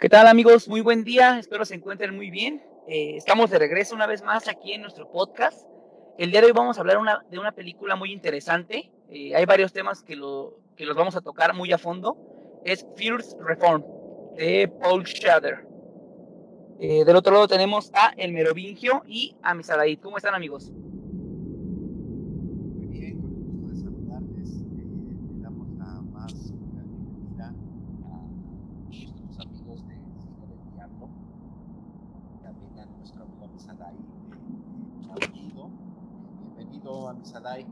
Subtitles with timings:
[0.00, 0.68] ¿Qué tal amigos?
[0.68, 2.62] Muy buen día, espero se encuentren muy bien.
[2.86, 5.66] Eh, estamos de regreso una vez más aquí en nuestro podcast.
[6.18, 6.98] El día de hoy vamos a hablar
[7.28, 8.92] de una película muy interesante.
[9.10, 12.16] Eh, hay varios temas que, lo, los vamos a tocar muy a fondo.
[12.64, 13.82] Es First Reform
[14.36, 15.66] de Paul Schrader.
[16.78, 19.98] Eh, del otro lado tenemos a El Merovingio y a Misadaid.
[19.98, 20.70] ¿Cómo están amigos?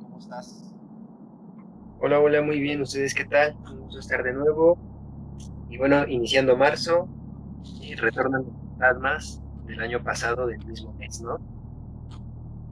[0.00, 0.72] ¿Cómo estás?
[2.00, 2.80] Hola, hola, muy bien.
[2.80, 3.54] ¿Ustedes qué tal?
[3.70, 4.78] Un gusto estar de nuevo.
[5.68, 7.08] Y bueno, iniciando marzo,
[7.80, 8.44] y retornan
[9.00, 11.38] más del año pasado del mismo mes, ¿no?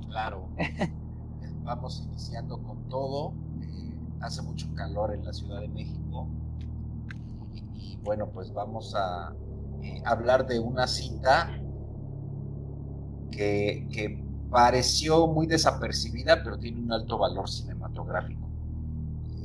[0.08, 0.48] Claro.
[1.62, 3.34] Vamos iniciando con todo.
[3.60, 6.28] Eh, hace mucho calor en la Ciudad de México.
[7.75, 9.34] Y, bueno, pues vamos a
[9.82, 11.50] eh, hablar de una cinta
[13.30, 14.23] que, que
[14.55, 18.48] pareció muy desapercibida, pero tiene un alto valor cinematográfico.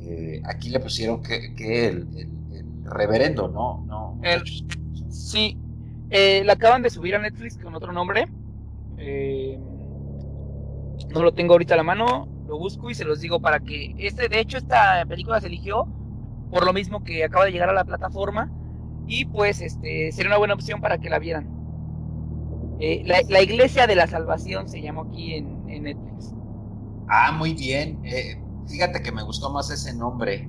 [0.02, 2.06] Eh, aquí le pusieron que, el,
[2.84, 3.84] reverendo, ¿no?
[3.88, 4.20] no
[5.08, 5.58] sí,
[6.10, 8.28] eh, la acaban de subir a Netflix con otro nombre.
[8.98, 9.58] Eh,
[11.12, 13.96] no lo tengo ahorita a la mano, lo busco y se los digo para que
[13.98, 15.88] este, de hecho, esta película se eligió
[16.52, 18.48] por lo mismo que acaba de llegar a la plataforma
[19.08, 21.59] y pues este sería una buena opción para que la vieran.
[22.80, 26.32] Eh, la, Iglesia de la Salvación se llamó aquí en, Netflix.
[27.08, 28.00] Ah, muy bien.
[28.04, 30.48] Eh, fíjate que me gustó más ese nombre.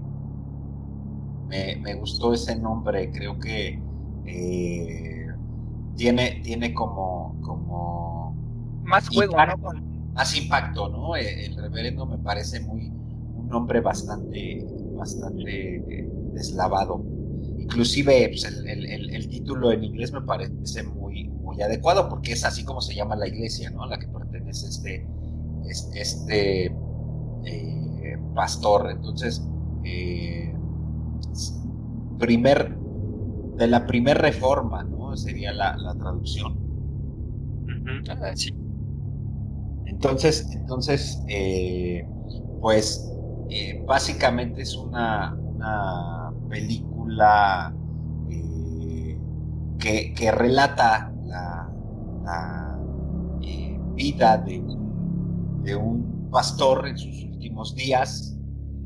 [1.50, 3.12] Me, gustó ese nombre.
[3.12, 3.82] Creo que
[4.26, 5.28] eh,
[5.98, 8.34] tiene, tiene como, como
[8.84, 9.36] más juego,
[10.14, 11.18] Más impacto, ¿no?
[11.18, 12.88] El reverendo me parece muy
[13.36, 17.04] un nombre bastante, bastante deslavado.
[17.58, 21.01] Inclusive pues, el, título en inglés me parece muy,
[21.52, 23.86] muy adecuado porque es así como se llama la iglesia, ¿no?
[23.86, 25.08] La que pertenece este,
[25.94, 26.66] este,
[27.46, 28.90] eh, pastor.
[28.92, 29.46] Entonces,
[29.84, 30.54] eh,
[32.18, 32.78] primer,
[33.58, 35.16] de la primera reforma, ¿no?
[35.18, 36.60] Sería la, traducción.
[39.86, 42.08] Entonces, entonces eh,
[42.60, 43.08] pues
[43.86, 47.76] básicamente es una, una película
[49.80, 51.11] que, que, relata
[52.24, 52.80] la,
[53.42, 58.38] eh, vida de un, de un, pastor en sus últimos días,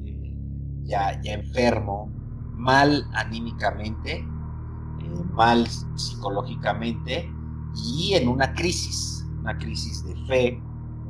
[0.04, 0.36] eh,
[0.84, 2.10] ya, ya enfermo,
[2.54, 7.32] mal anímicamente, eh, mal psicológicamente
[7.76, 10.62] y en una crisis, una crisis de fe,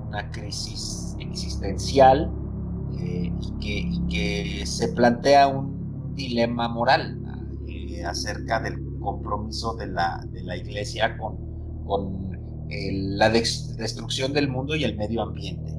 [0.05, 2.29] una crisis existencial
[2.91, 5.75] y que, que, se plantea un,
[6.15, 7.21] dilema moral
[8.07, 11.44] acerca del compromiso de la, de la iglesia con,
[11.85, 12.25] con
[12.71, 15.71] la destrucción del mundo y el medio ambiente.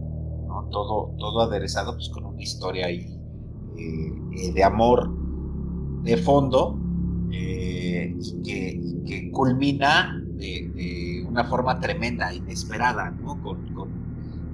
[0.70, 3.06] Todo, todo aderezado pues, con una historia ahí,
[3.76, 5.10] eh, de amor
[6.02, 6.78] de fondo
[7.32, 13.90] eh, y, que, culmina de, una forma tremenda, inesperada, con,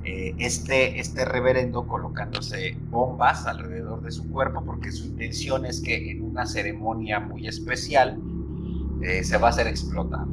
[0.05, 6.11] eh, este, este reverendo colocándose bombas alrededor de su cuerpo porque su intención es que
[6.11, 8.21] en una ceremonia muy especial
[9.03, 10.27] eh, se va a hacer explotar.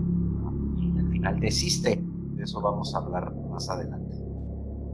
[1.19, 1.99] Final desiste.
[1.99, 4.15] De eso vamos a hablar más adelante.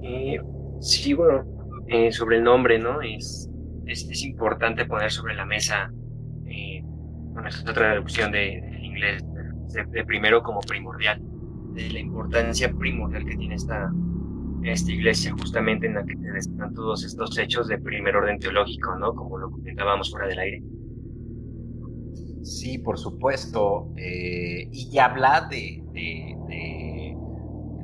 [0.01, 0.39] Eh,
[0.79, 1.43] sí, bueno,
[1.87, 2.99] eh, sobre el nombre, ¿no?
[3.03, 3.47] Es,
[3.85, 5.91] es, importante poner sobre la mesa,
[6.41, 9.23] bueno, esta traducción de, inglés,
[9.91, 11.21] de, primero como primordial,
[11.73, 13.91] de la importancia primordial que tiene esta,
[14.63, 19.13] esta iglesia, justamente en la que están todos estos hechos de primer orden teológico, ¿no?
[19.13, 20.63] Como lo comentábamos fuera del aire.
[22.45, 23.91] Sí, por supuesto.
[23.97, 25.81] Eh, y habla de,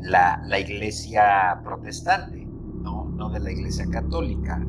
[0.03, 4.63] la, iglesia protestante, no, de la iglesia católica.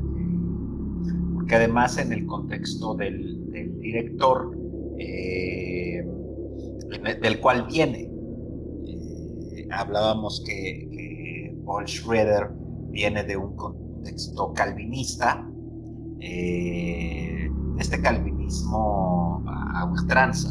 [1.35, 3.51] porque además en el contexto del,
[3.81, 4.57] director,
[4.99, 6.07] eh,
[7.21, 8.09] del cual viene,
[8.87, 10.89] eh, hablábamos que,
[11.67, 12.51] Paul Schroeder
[12.91, 15.47] viene de un contexto calvinista.
[17.79, 20.51] Este calvinismo a ultranza,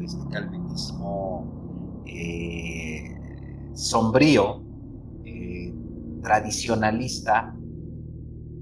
[0.00, 3.16] este calvinismo eh,
[3.74, 4.62] sombrío,
[5.24, 5.74] eh,
[6.22, 7.54] tradicionalista,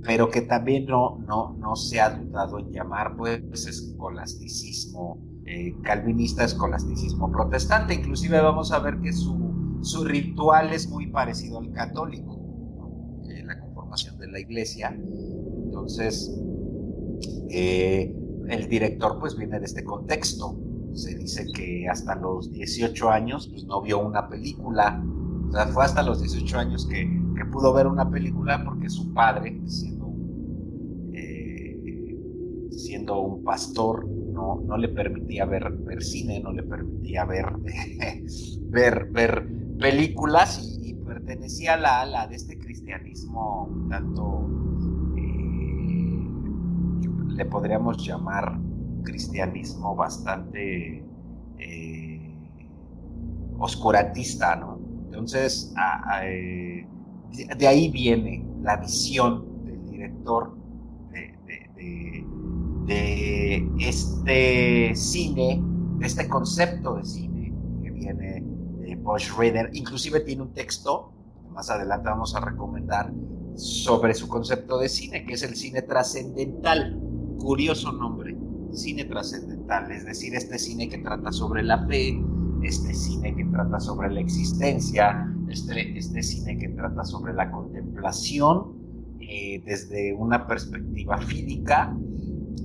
[0.03, 6.45] pero que también no, no, no se ha dudado en llamar pues escolasticismo eh, calvinista,
[6.45, 7.95] escolasticismo protestante.
[7.95, 12.41] Inclusive vamos a ver que su, su ritual es muy parecido al católico,
[13.45, 14.97] la conformación de la iglesia.
[15.65, 16.37] Entonces,
[17.51, 20.57] el director pues viene de este contexto.
[20.95, 25.05] se dice que hasta los 18 años pues no vio una película.
[25.49, 29.61] O sea, fue hasta los 18 años que, pudo ver una película porque su padre,
[29.67, 30.13] siendo,
[31.15, 31.79] eh,
[33.09, 37.47] un pastor, no, le permitía ver, cine, no le permitía ver,
[39.13, 39.49] ver,
[39.79, 44.76] películas y, pertenecía a la ala de este cristianismo tanto, eh,
[47.37, 48.59] le podríamos llamar
[49.05, 51.05] cristianismo bastante
[51.59, 52.35] eh,
[53.59, 54.79] oscurantista, ¿no?
[55.05, 55.73] Entonces,
[56.23, 56.87] eh,
[57.59, 60.57] de, ahí viene la visión del director
[62.87, 65.61] de, este cine,
[65.99, 67.53] de este concepto de cine
[67.83, 68.45] que viene
[68.81, 69.71] de Bush Reader.
[69.73, 71.13] Inclusive tiene un texto,
[71.43, 73.13] que más adelante vamos a recomendar,
[73.57, 77.06] sobre su concepto de cine, que es el cine trascendental.
[77.47, 78.37] Curioso nombre,
[78.73, 82.21] cine trascendental, es decir, este cine que trata sobre la fe,
[82.65, 88.73] este cine que trata sobre la existencia, este, este cine que trata sobre la contemplación
[89.21, 91.97] eh, desde una perspectiva física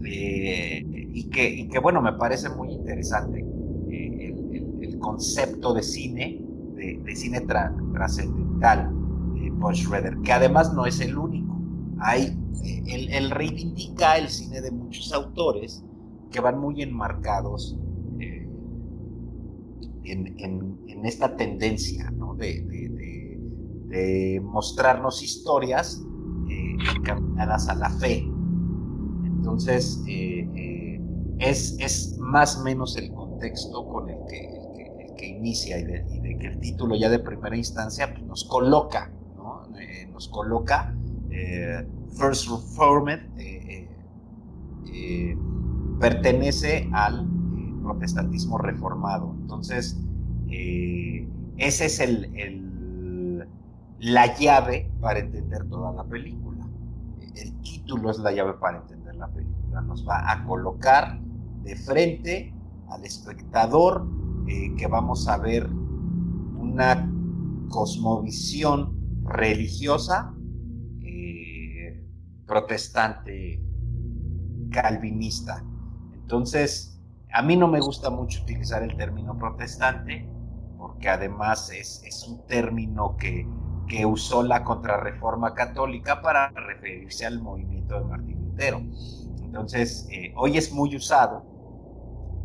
[0.04, 0.84] eh,
[1.14, 3.46] y, que, que, bueno, me parece muy interesante
[3.92, 4.36] eh,
[4.82, 6.44] el, concepto de cine,
[6.74, 8.92] de, cine trascendental
[9.36, 11.56] de Paul Schroeder, que además no es el único.
[12.00, 15.84] Hay, él reivindica el cine de muchos autores
[16.32, 17.78] que van muy enmarcados
[18.20, 18.48] eh,
[20.06, 26.02] en, esta tendencia de, mostrarnos historias
[26.48, 28.24] eh, encaminadas a la fe.
[29.26, 31.02] Entonces, eh,
[31.40, 36.48] es, es, más o menos el contexto con el que, que, inicia y de, que
[36.48, 39.12] el título ya de primera instancia pues, nos coloca,
[40.14, 40.96] nos coloca
[42.12, 43.32] First Reformed
[46.02, 49.34] pertenece al eh, protestantismo reformado.
[49.40, 49.98] Entonces,
[50.50, 53.48] eh, ese es el,
[54.00, 56.68] la llave para entender toda la película.
[57.36, 59.82] El título es la llave para entender la película.
[59.82, 61.22] Nos va a colocar
[61.64, 62.54] de frente
[62.90, 64.06] al espectador
[64.48, 67.10] eh, que vamos a ver una
[67.70, 70.34] cosmovisión religiosa
[72.52, 73.62] protestante
[74.72, 75.64] calvinista
[76.32, 76.98] entonces,
[77.34, 80.26] a mí no me gusta mucho utilizar el término protestante,
[80.78, 83.46] porque además es, un término que,
[84.06, 88.82] usó la contrarreforma católica para referirse al movimiento de Martín Lutero.
[89.44, 91.44] Entonces, eh, hoy es muy usado,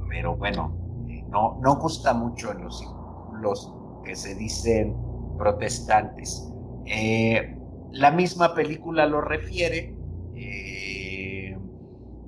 [0.09, 0.77] pero bueno,
[1.09, 3.73] eh, no, no gusta mucho en los círculos
[4.05, 4.97] que se dicen
[5.39, 6.53] protestantes.
[6.87, 7.57] Eh,
[7.93, 9.96] la misma película lo refiere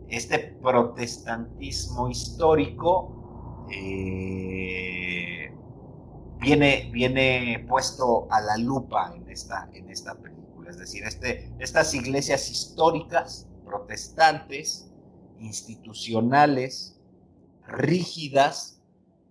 [0.08, 5.52] este protestantismo histórico eh,
[6.40, 10.70] viene, viene puesto a la lupa en esta, en esta película.
[10.70, 14.90] Es decir, este, estas iglesias históricas, protestantes,
[15.38, 17.00] institucionales,
[17.66, 18.82] rígidas,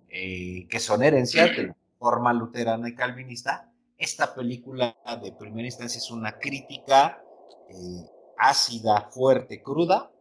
[0.10, 5.98] eh, que son herencias de la forma luterana y calvinista, esta película de primera instancia
[5.98, 7.20] es una crítica
[7.70, 8.06] eh,
[8.38, 10.12] ácida, fuerte, cruda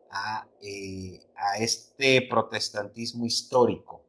[0.63, 4.03] eh, a, este protestantismo histórico,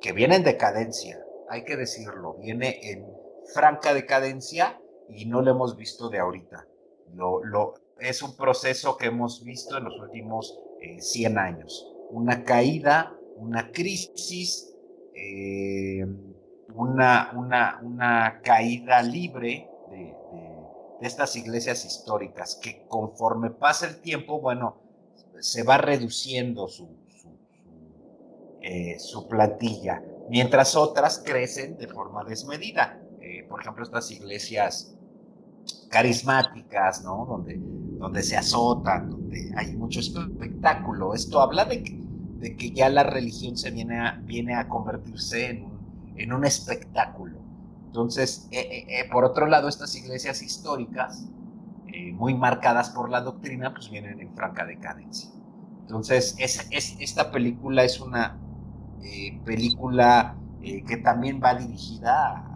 [0.00, 3.06] que viene en decadencia, hay que decirlo, viene en
[3.52, 6.66] franca decadencia y no lo hemos visto de ahorita.
[8.00, 10.58] Es un proceso que hemos visto en los últimos
[10.98, 11.88] 100 eh, años.
[12.10, 14.74] Una caída, una crisis,
[15.14, 16.04] eh,
[16.74, 20.14] una, caída libre de,
[21.04, 24.76] estas iglesias históricas que conforme pasa el tiempo, bueno,
[25.40, 26.88] se va reduciendo su,
[28.60, 33.00] eh, su, plantilla, mientras otras crecen de forma desmedida.
[33.20, 34.94] Eh, por ejemplo, estas iglesias
[35.88, 37.26] carismáticas, ¿no?
[37.26, 41.14] Donde, donde se azotan, donde hay mucho espectáculo.
[41.14, 41.98] Esto habla de que,
[42.38, 45.72] de que ya la religión se viene a, viene a convertirse en
[46.16, 47.41] en un espectáculo.
[47.92, 51.26] Entonces, eh, por otro lado, estas iglesias históricas,
[51.94, 55.30] eh, muy marcadas por la doctrina, pues vienen en franca decadencia.
[55.82, 58.38] Entonces, es, es esta película es una
[59.02, 62.46] eh, película eh, que también va dirigida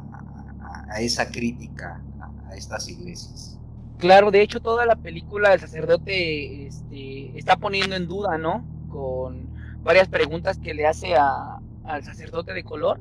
[0.88, 2.00] a, esa crítica
[2.48, 3.58] a, estas iglesias.
[3.98, 8.64] Claro, de hecho toda la película el sacerdote este, está poniendo en duda, ¿no?
[8.88, 9.48] Con
[9.82, 12.98] varias preguntas que le hace al sacerdote de color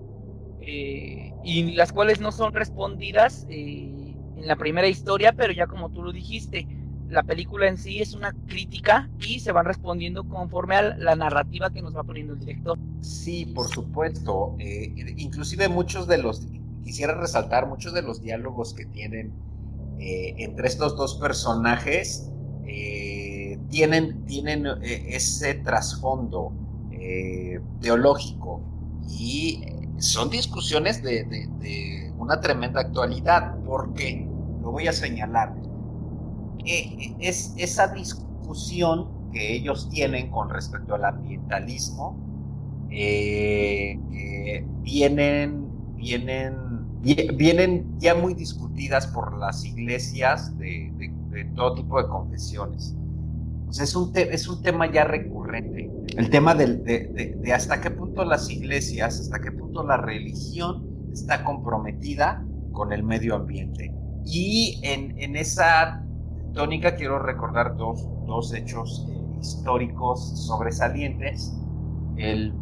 [0.67, 6.12] y las cuales no son respondidas en la primera historia, pero ya como tú lo
[6.12, 6.67] dijiste,
[7.10, 11.72] la película en sí es una crítica y se van respondiendo conforme a la narrativa
[11.72, 12.77] que nos va poniendo el director.
[13.01, 14.55] Sí, por supuesto.
[14.60, 16.48] Eh, inclusive muchos de los,
[16.84, 19.34] quisiera resaltar, muchos de los diálogos que tienen
[20.00, 22.31] eh, entre estos dos personajes
[22.65, 26.51] eh, tienen, tienen ese trasfondo
[27.81, 28.62] teológico
[29.07, 29.62] y
[29.98, 34.28] son discusiones de, de una tremenda actualidad porque,
[34.62, 35.54] lo voy a señalar,
[36.66, 42.18] eh, es esa discusión que ellos tienen con respecto al ambientalismo,
[42.90, 46.56] eh, eh, vienen, vienen,
[47.02, 50.92] vienen ya muy discutidas por las iglesias de,
[51.56, 52.96] todo tipo de confesiones.
[53.80, 55.92] es, un es un tema ya recurrente.
[56.17, 61.43] El tema de, de hasta qué punto las iglesias, hasta qué punto la religión está
[61.43, 63.93] comprometida con el medio ambiente.
[64.25, 66.03] Y en, en esa
[66.53, 71.53] tónica quiero recordar dos, dos hechos eh, históricos sobresalientes.
[72.17, 72.53] El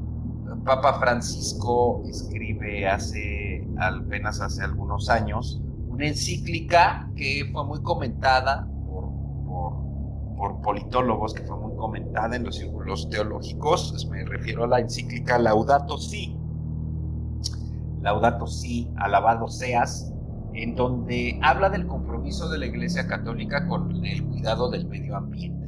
[0.65, 8.67] Papa Francisco escribe hace apenas hace algunos años una encíclica que fue muy comentada
[10.44, 14.08] por, politólogos, que fue muy comentada en los círculos teológicos.
[14.12, 16.38] Me refiero a la encíclica Laudato Si.
[18.02, 20.14] Laudato Si, alabado seas,
[20.54, 25.66] en donde habla del compromiso de la Iglesia Católica con el cuidado del medio ambiente.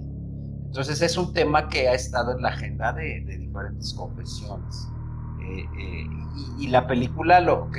[0.65, 4.89] Entonces es un tema que ha estado en la agenda de, diferentes confesiones.
[5.41, 6.05] Eh, eh,
[6.59, 7.69] y, la película lo,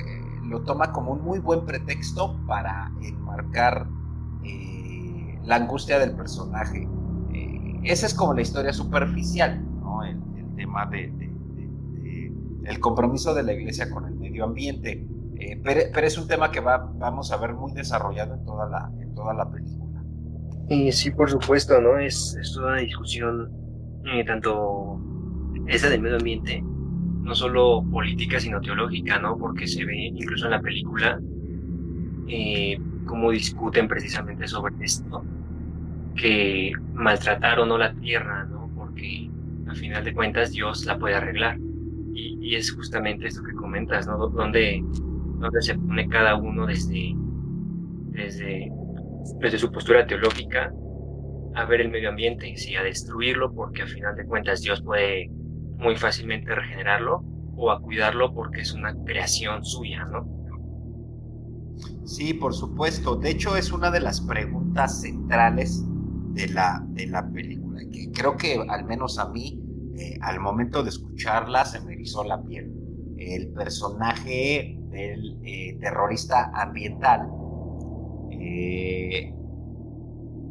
[0.45, 3.87] lo toma como un muy buen pretexto para enmarcar
[4.45, 4.76] eh,
[5.47, 6.89] la angustia del personaje.
[7.85, 10.03] esa es como la historia superficial, ¿no?
[10.03, 10.17] el,
[10.57, 11.13] tema de,
[12.65, 15.07] el compromiso de la iglesia con el medio ambiente.
[15.39, 19.51] Eh, pero, es un tema que va, vamos a ver muy desarrollado en toda la,
[19.51, 20.03] película.
[20.69, 21.99] Y sí, por supuesto, ¿no?
[21.99, 23.53] Es, es toda una discusión,
[24.07, 24.99] eh, tanto
[25.67, 29.37] esa del medio ambiente, no solo política, sino teológica, ¿no?
[29.37, 31.21] Porque se ve incluso en la película
[32.29, 35.25] eh, cómo discuten precisamente sobre esto,
[36.17, 38.71] que maltratar o no la tierra, ¿no?
[38.75, 39.31] Porque
[39.69, 41.59] al final de cuentas Dios la puede arreglar.
[42.15, 44.17] Y, es justamente esto que comentas, ¿no?
[44.29, 44.83] Donde
[45.39, 47.13] donde se pone cada uno desde,
[48.13, 48.73] desde,
[49.41, 50.73] desde su postura teológica
[51.57, 55.29] a ver el medio ambiente, y a destruirlo, porque al final de cuentas Dios puede
[55.79, 57.25] muy fácilmente regenerarlo,
[57.57, 60.29] o a cuidarlo porque es una creación suya, ¿no?
[62.05, 63.17] Sí, por supuesto.
[63.17, 65.83] De hecho, es una de las preguntas centrales
[66.37, 69.59] de la, de la película, que creo que al menos a mí,
[69.97, 72.73] eh, al momento de escucharla, se me erizó la piel.
[73.17, 77.27] El personaje del eh, terrorista ambiental,
[78.31, 79.35] eh,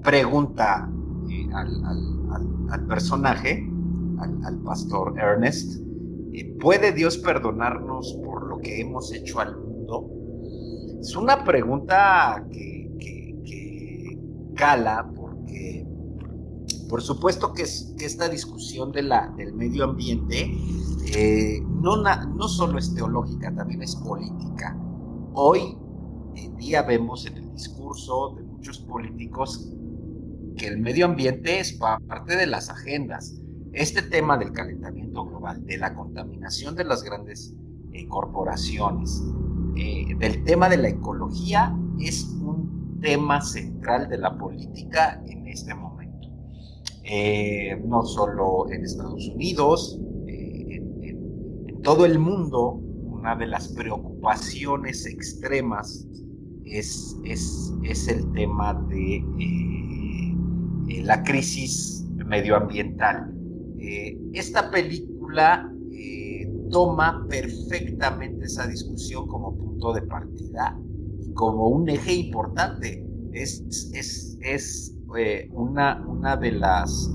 [0.04, 0.90] pregunta
[1.30, 3.68] eh, al, personaje,
[4.20, 5.82] al, pastor Ernest,
[6.60, 10.10] ¿puede Dios perdonarnos por lo que hemos hecho al mundo?
[11.00, 12.74] Es una pregunta que,
[14.56, 15.12] cala
[15.56, 15.86] porque
[16.90, 17.64] por supuesto que,
[17.98, 20.52] que esta discusión de la, del medio ambiente
[21.16, 24.78] eh, no, no solo es teológica, también es política.
[25.34, 25.78] Hoy
[26.36, 29.72] en día vemos en el discurso de muchos políticos
[30.58, 33.40] que el medio ambiente es parte de las agendas.
[33.74, 37.54] Este tema del calentamiento global, de la contaminación de las grandes
[37.92, 39.22] eh, corporaciones,
[39.76, 45.74] eh, del tema de la ecología, es un tema central de la política en este
[45.74, 46.30] momento.
[47.86, 50.00] no solo en Estados Unidos,
[51.86, 52.82] todo el mundo,
[53.26, 56.08] una de las preocupaciones extremas
[56.66, 60.36] es, es, el tema de eh,
[60.90, 63.32] eh, la crisis medioambiental.
[63.80, 65.72] Eh, esta película
[66.72, 70.78] toma perfectamente esa discusión como punto de partida
[71.22, 73.06] y como un eje importante.
[73.32, 74.95] Es, es, es
[75.52, 77.10] una, una de las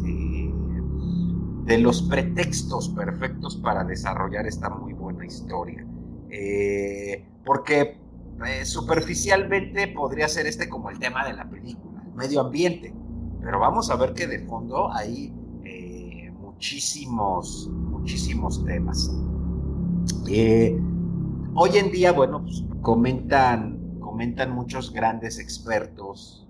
[1.70, 5.86] de los pretextos perfectos para desarrollar esta muy buena historia.
[6.28, 7.96] Eh, porque
[8.44, 12.92] eh, superficialmente podría ser este como el tema de la película, el medio ambiente,
[13.40, 15.32] pero vamos a ver que de fondo hay
[15.64, 19.08] eh, muchísimos, muchísimos temas.
[21.54, 26.48] hoy en día, bueno, pues, comentan, comentan muchos grandes expertos,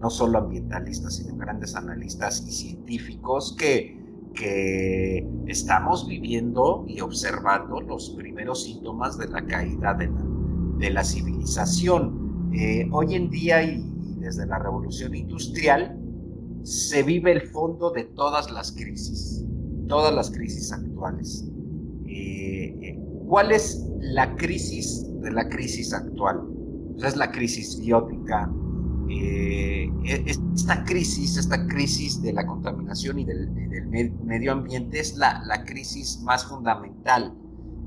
[0.00, 3.98] no solo ambientalistas, sino grandes analistas y científicos que
[4.34, 12.50] que estamos viviendo y observando los primeros síntomas de la caída de la, civilización.
[12.54, 13.84] Eh, hoy en día y,
[14.18, 15.98] desde la revolución industrial,
[16.62, 19.44] se vive el fondo de todas las crisis,
[19.88, 21.48] todas las crisis actuales.
[22.06, 26.42] Eh, ¿Cuál es la crisis de la crisis actual?
[26.94, 28.50] Pues es la crisis biótica.
[29.08, 30.24] Eh, e,
[30.54, 33.48] esta crisis, esta crisis de la contaminación y del,
[34.24, 37.34] medio ambiente es la, crisis más fundamental.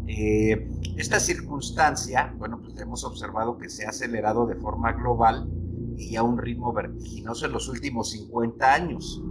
[0.08, 5.48] Eh, esta circunstancia, bueno, pues hemos observado que se ha acelerado de forma global
[5.98, 9.22] y a un ritmo vertiginoso en los últimos 50 años.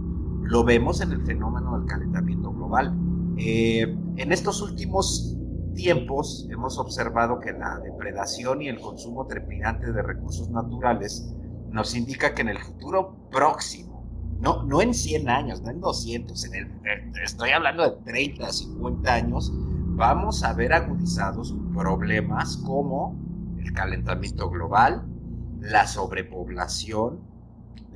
[0.43, 2.97] Lo vemos en el fenómeno del calentamiento global.
[3.37, 3.83] Eh,
[4.15, 5.37] en estos últimos
[5.73, 11.33] tiempos hemos observado que la depredación y el consumo trepidante de recursos naturales
[11.71, 14.03] nos indica que en el futuro próximo,
[14.39, 19.13] no, no en 100 años, no en 200, en eh, estoy hablando de 30, 50
[19.13, 23.15] años, vamos a ver agudizados problemas como
[23.59, 25.05] el calentamiento global,
[25.59, 27.19] la sobrepoblación,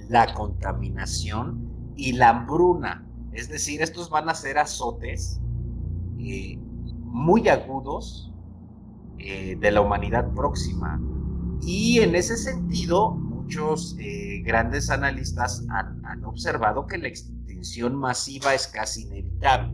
[0.07, 3.05] la contaminación y la hambruna.
[3.33, 5.41] Es decir, estos van a ser azotes
[6.19, 6.57] eh,
[7.03, 8.31] muy agudos
[9.17, 11.01] eh, de la humanidad próxima.
[11.61, 18.67] Y en ese sentido, muchos eh, grandes analistas han, observado que la extinción masiva es
[18.67, 19.71] casi inevitable.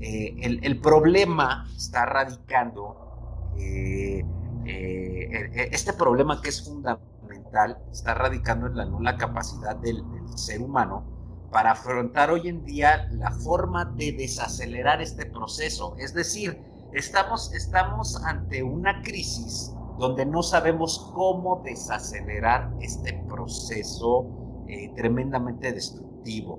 [0.00, 4.24] el, problema está radicando eh,
[4.64, 10.02] eh, este problema que es fundamental está radicando en la nula capacidad del,
[10.34, 11.04] ser humano
[11.52, 15.96] para afrontar hoy en día la forma de desacelerar este proceso.
[15.98, 16.60] Es decir,
[16.92, 26.58] estamos, estamos ante una crisis donde no sabemos cómo desacelerar este proceso eh, tremendamente destructivo.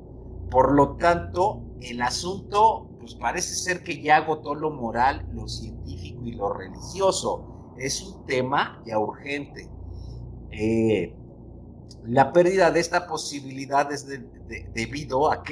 [0.50, 6.26] Por lo tanto, el asunto pues parece ser que ya agotó lo moral, lo científico
[6.26, 9.69] y lo religioso es un tema ya urgente.
[10.52, 11.15] Eh,
[12.06, 14.08] la pérdida de esta posibilidad es
[14.73, 15.43] debido a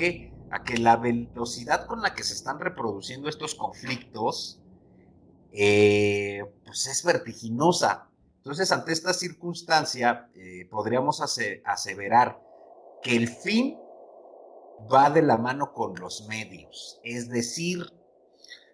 [0.52, 4.62] a que la velocidad con la que se están reproduciendo estos conflictos
[5.58, 8.10] eh, pues es vertiginosa.
[8.38, 12.40] Entonces, ante esta circunstancia, eh, podríamos aseverar
[13.02, 13.80] que el fin
[14.94, 17.86] va de la mano con los medios, es decir,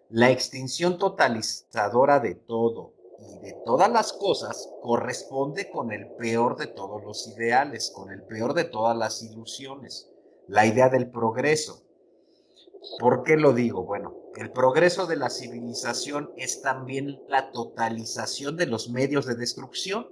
[0.09, 6.67] la extinción totalizadora de todo, y de todas las cosas corresponde con el peor de
[6.67, 10.09] todos los ideales, con el peor de todas las ilusiones,
[10.47, 11.83] la idea del progreso.
[12.99, 13.83] ¿Por qué lo digo?
[13.83, 20.07] Bueno, el progreso de la civilización es también la totalización de los medios de destrucción.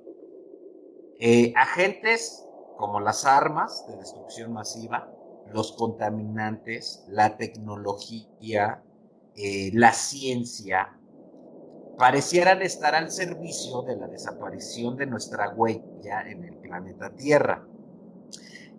[1.20, 2.46] Eh, agentes
[2.78, 5.12] como las armas de destrucción masiva,
[5.52, 8.84] los contaminantes, la tecnología,
[9.36, 10.96] eh, la ciencia,
[11.98, 17.68] parecieran estar al servicio de la desaparición de nuestra huella en el planeta Tierra.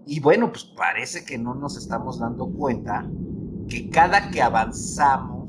[0.06, 3.06] Y bueno, pues parece que no nos estamos dando cuenta
[3.70, 5.48] que cada que avanzamos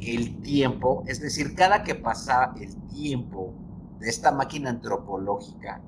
[0.00, 3.52] el tiempo, es decir, cada que pasa el tiempo
[3.98, 5.82] de esta máquina antropológica,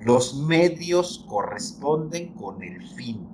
[0.00, 3.26] los medios corresponden con el fin.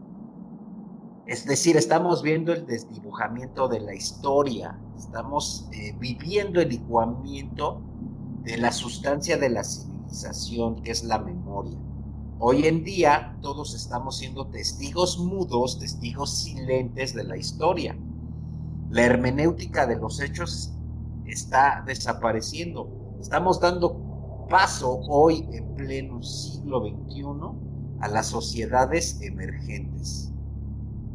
[1.26, 7.82] Es decir, estamos viendo el desdibujamiento de la historia, estamos eh, viviendo el licuamiento
[8.44, 11.78] de la sustancia de la civilización, que es la memoria.
[12.42, 17.94] Hoy en día todos estamos siendo testigos mudos, testigos silentes de la historia.
[18.88, 20.72] La hermenéutica de los hechos
[21.26, 22.88] está desapareciendo.
[23.20, 27.24] Estamos dando paso hoy en pleno siglo XXI
[28.00, 30.32] a las sociedades emergentes.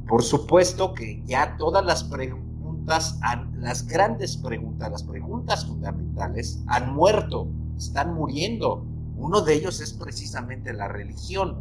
[0.08, 3.20] Por supuesto que ya todas las preguntas,
[3.56, 8.86] las grandes preguntas, las preguntas fundamentales han muerto, están muriendo.
[9.18, 11.58] Uno de ellos es precisamente la religión.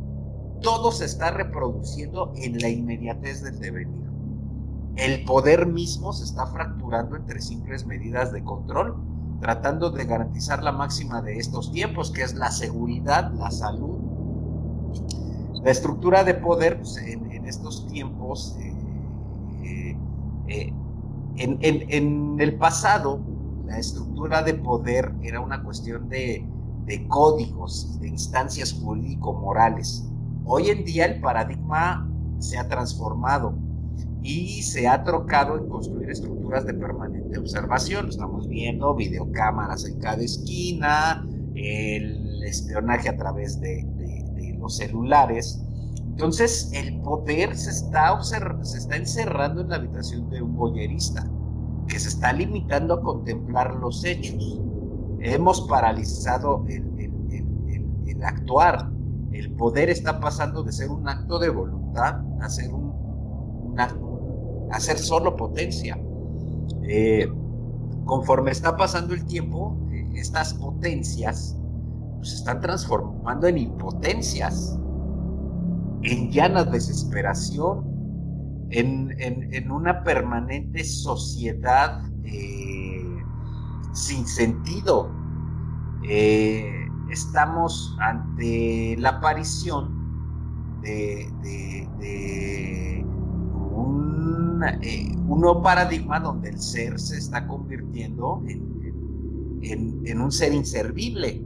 [0.60, 4.04] Todo se está reproduciendo en la inmediatez del devenir.
[4.96, 8.96] El poder mismo se está fracturando entre simples medidas de control,
[9.40, 13.98] tratando de garantizar la máxima de estos tiempos, que es la seguridad, la salud.
[15.62, 18.72] La estructura de poder pues, en, estos tiempos, eh,
[19.64, 19.96] eh,
[20.48, 20.72] eh,
[21.36, 23.20] en, el pasado,
[23.66, 26.46] la estructura de poder era una cuestión de,
[26.86, 30.04] de códigos y de instancias jurídico-morales.
[30.44, 33.54] Hoy en día el paradigma se ha transformado
[34.22, 38.08] y se ha trocado en construir estructuras de permanente observación.
[38.08, 43.84] Estamos viendo videocámaras en cada esquina, el espionaje a través de,
[44.34, 45.64] de los celulares,
[46.14, 51.28] entonces, el poder se está, se está encerrando en la habitación de un boyerista,
[51.88, 54.60] que se está limitando a contemplar los hechos.
[55.24, 56.84] Hemos paralizado el,
[58.22, 58.90] actuar.
[59.32, 62.92] el poder está pasando de ser un acto de voluntad a ser, un,
[64.98, 65.98] solo potencia.
[66.82, 67.26] Eh,
[68.04, 71.56] conforme está pasando el tiempo, eh, estas potencias
[72.16, 74.78] pues, se están transformando en impotencias,
[76.02, 77.94] en llana desesperación,
[78.68, 82.63] en, una permanente sociedad eh,
[83.94, 85.10] sin sentido.
[87.10, 90.04] estamos ante la aparición
[90.82, 94.60] de, eh, un,
[95.40, 101.42] nuevo paradigma donde el ser se está convirtiendo en, un ser inservible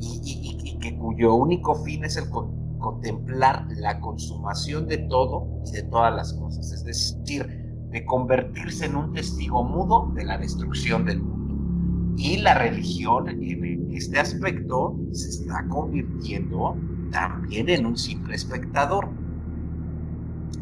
[0.00, 2.28] y, que cuyo único fin es el
[2.78, 7.46] contemplar la consumación de todo y de todas las cosas, es decir,
[7.90, 11.35] de convertirse en un testigo mudo de la destrucción del mundo.
[12.16, 16.76] Y la religión en este aspecto se está convirtiendo
[17.10, 19.08] también en un simple espectador.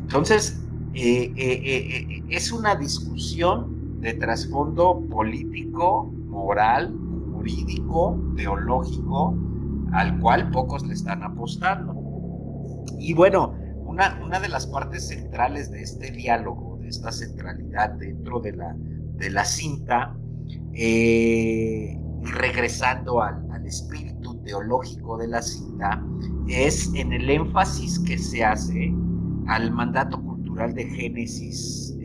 [0.03, 0.61] Entonces,
[0.95, 6.95] eh, eh, eh, es una discusión de trasfondo político, moral,
[7.33, 9.37] jurídico, teológico,
[9.93, 11.95] al cual pocos le están apostando.
[12.99, 18.41] Y bueno, una, una de las partes centrales de este diálogo, de esta centralidad dentro
[18.41, 20.17] de la, de la cinta,
[22.23, 26.05] regresando al, al espíritu teológico de la cinta,
[26.49, 28.93] es en el énfasis que se hace
[29.47, 30.19] al mandato
[30.75, 31.97] de Génesis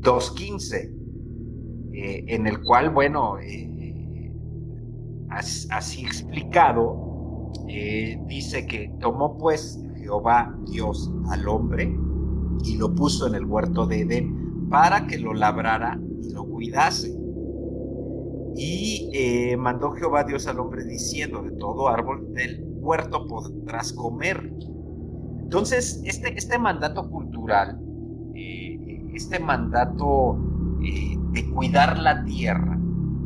[0.00, 0.92] 2.15, eh,
[1.92, 4.32] eh, en el cual, bueno, eh,
[5.30, 7.08] así, explicado,
[8.26, 11.92] dice que tomó pues Jehová Dios al hombre
[12.64, 14.39] y lo puso en el huerto de Edén
[14.70, 17.14] para que lo labrara y lo cuidase.
[18.56, 19.10] Y
[19.58, 24.50] mandó Jehová Dios al hombre diciendo, de todo árbol del huerto podrás comer,
[25.50, 27.76] entonces, este, este mandato cultural,
[28.36, 30.38] eh, este mandato
[30.80, 32.78] eh, de cuidar la tierra,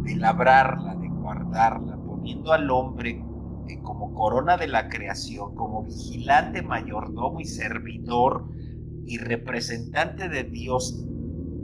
[0.04, 3.22] de labrarla, de guardarla, poniendo al hombre
[3.68, 8.48] eh, como corona de la creación, como vigilante, mayordomo y servidor
[9.04, 11.06] y representante de Dios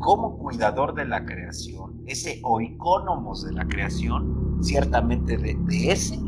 [0.01, 6.19] como cuidador de la creación, ese oicónomos de la creación, ciertamente de, ese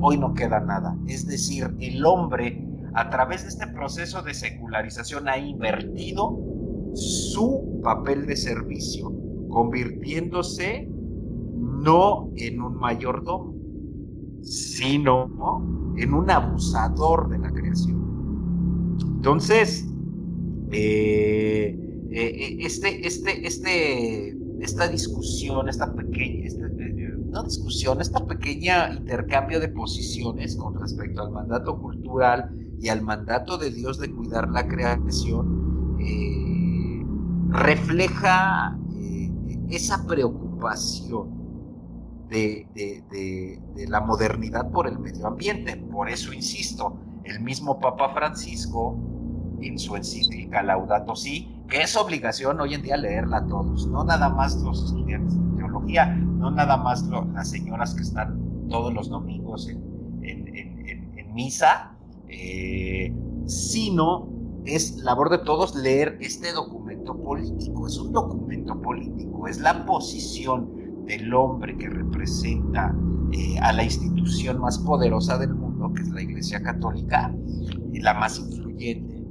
[0.00, 0.96] hoy no queda nada.
[1.06, 6.38] Es decir, el hombre a través de este proceso de secularización ha invertido
[6.94, 9.12] su papel de servicio,
[9.50, 13.54] convirtiéndose no en un mayordomo,
[14.42, 18.96] sino en un abusador de la creación.
[19.16, 19.84] Entonces,
[20.70, 28.90] eh, eh, este, este, este, esta discusión, esta pequeña, este, eh, no discusión, esta pequeña
[28.94, 34.48] intercambio de posiciones con respecto al mandato cultural y al mandato de Dios de cuidar
[34.48, 37.04] la creación, eh,
[37.50, 38.78] refleja
[39.68, 41.28] esa preocupación
[42.30, 42.66] de,
[43.88, 45.76] la modernidad por el medio ambiente.
[45.76, 48.98] Por eso insisto, el mismo Papa Francisco,
[49.60, 54.04] en su encíclica Laudato Si, que es obligación hoy en día leerla a todos, no
[54.04, 59.08] nada más los estudiantes de teología, no nada más las señoras que están todos los
[59.08, 59.96] domingos en
[61.36, 61.94] misa,
[62.28, 63.14] eh,
[63.46, 64.28] sino
[64.64, 67.86] es labor de todos leer este documento político.
[67.86, 72.92] Es un documento político, es la posición del hombre que representa
[73.30, 77.32] eh, a la institución más poderosa del mundo, que es la Iglesia Católica,
[77.92, 79.22] la más influyente.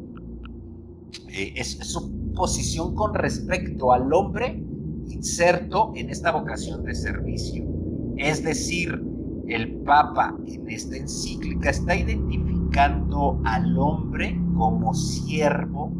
[1.29, 4.61] Eh, es su posición con respecto al hombre
[5.09, 7.65] inserto en esta vocación de servicio.
[8.17, 9.03] Es decir,
[9.47, 15.91] el Papa en esta encíclica está identificando al hombre como siervo,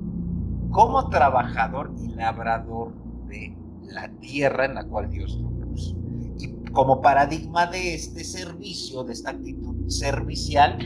[0.72, 2.94] como trabajador y labrador
[3.28, 5.96] de la tierra en la cual Dios lo puso.
[6.38, 10.78] Y como paradigma de este servicio, de esta actitud servicial,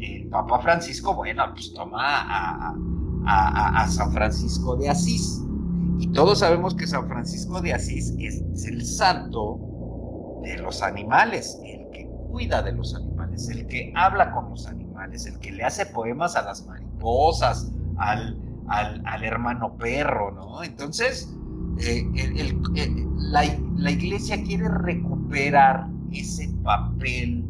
[0.00, 2.74] el Papa Francisco, bueno, pues toma a,
[3.26, 5.42] a San Francisco de Asís.
[5.98, 11.58] Y todos sabemos que San Francisco de Asís es el santo de los animales,
[12.30, 16.36] cuida de los animales, el que habla con los animales, el que le hace poemas
[16.36, 20.62] a las mariposas, al, al, hermano perro, ¿no?
[20.62, 21.34] Entonces,
[21.78, 22.04] eh,
[23.16, 27.44] la, iglesia quiere recuperar ese papel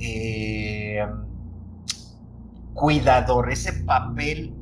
[0.00, 1.06] eh,
[2.74, 4.52] cuidador, ese papel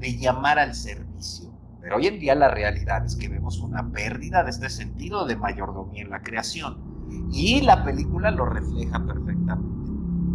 [0.00, 1.50] de llamar al servicio.
[1.80, 5.36] Pero hoy en día la realidad es que vemos una pérdida de este sentido de
[5.36, 6.90] mayordomía en la creación.
[7.32, 9.90] Y la película lo refleja perfectamente.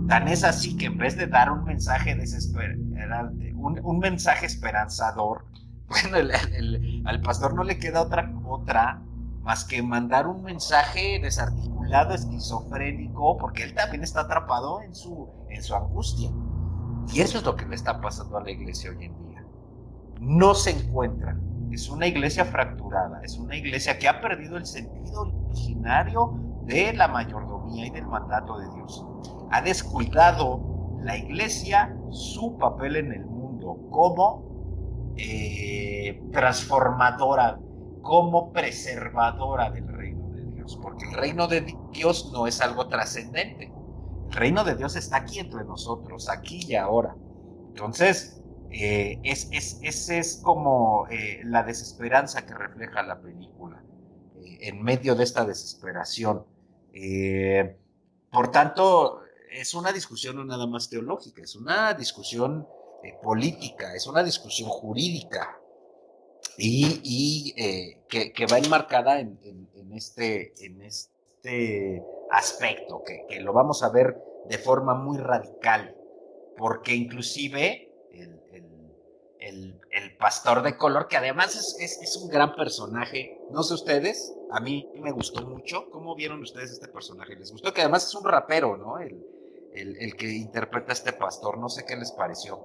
[0.08, 5.46] Tan es así que en vez de dar un mensaje desesperante, un, mensaje esperanzador,
[5.88, 6.18] bueno,
[7.06, 9.02] al pastor no le queda otra, otra
[9.42, 15.62] más que mandar un mensaje desarticulado, esquizofrénico, porque él también está atrapado en su, en
[15.64, 16.32] su angustia.
[17.14, 19.25] Y eso es lo que le está pasando a la iglesia hoy en día.
[20.20, 21.38] No se encuentra.
[21.72, 27.08] Es una iglesia fracturada, es una iglesia que ha perdido el sentido originario de la
[27.08, 29.06] mayordomía y del mandato de Dios.
[29.52, 37.60] Ha descuidado la iglesia su papel en el mundo como eh, transformadora
[38.06, 43.74] como preservadora del reino de Dios, porque el reino de Dios no es algo trascendente.
[44.30, 47.16] El reino de Dios está aquí entre nosotros, aquí y ahora.
[47.70, 48.44] Entonces,
[48.82, 53.84] eh, es, es, es, como eh, la desesperanza que refleja la película,
[54.44, 56.46] eh, en medio de esta desesperación.
[58.32, 62.68] por tanto, es una discusión no nada más teológica, es una discusión
[63.22, 65.60] política, es una discusión jurídica,
[66.58, 69.38] y, eh, que, va enmarcada en,
[69.94, 75.96] este, en este aspecto, que, lo vamos a ver de forma muy radical,
[76.58, 77.85] porque inclusive
[79.46, 84.90] el, pastor de color, que además es, un gran personaje, no sé ustedes, a mí
[84.96, 87.36] me gustó mucho, ¿cómo vieron ustedes este personaje?
[87.36, 88.98] Les gustó que además es un rapero, ¿no?
[88.98, 89.24] El,
[89.74, 92.60] el que interpreta a este pastor, no sé qué les pareció.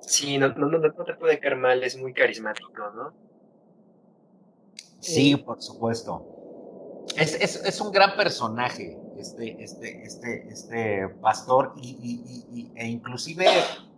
[0.00, 3.12] Sí, no, no, no, te puede caer mal, es muy carismático, ¿no?
[5.00, 7.04] Sí, eh, por supuesto.
[7.16, 13.46] Es, es, es, un gran personaje, este, este, este, este pastor, y, e inclusive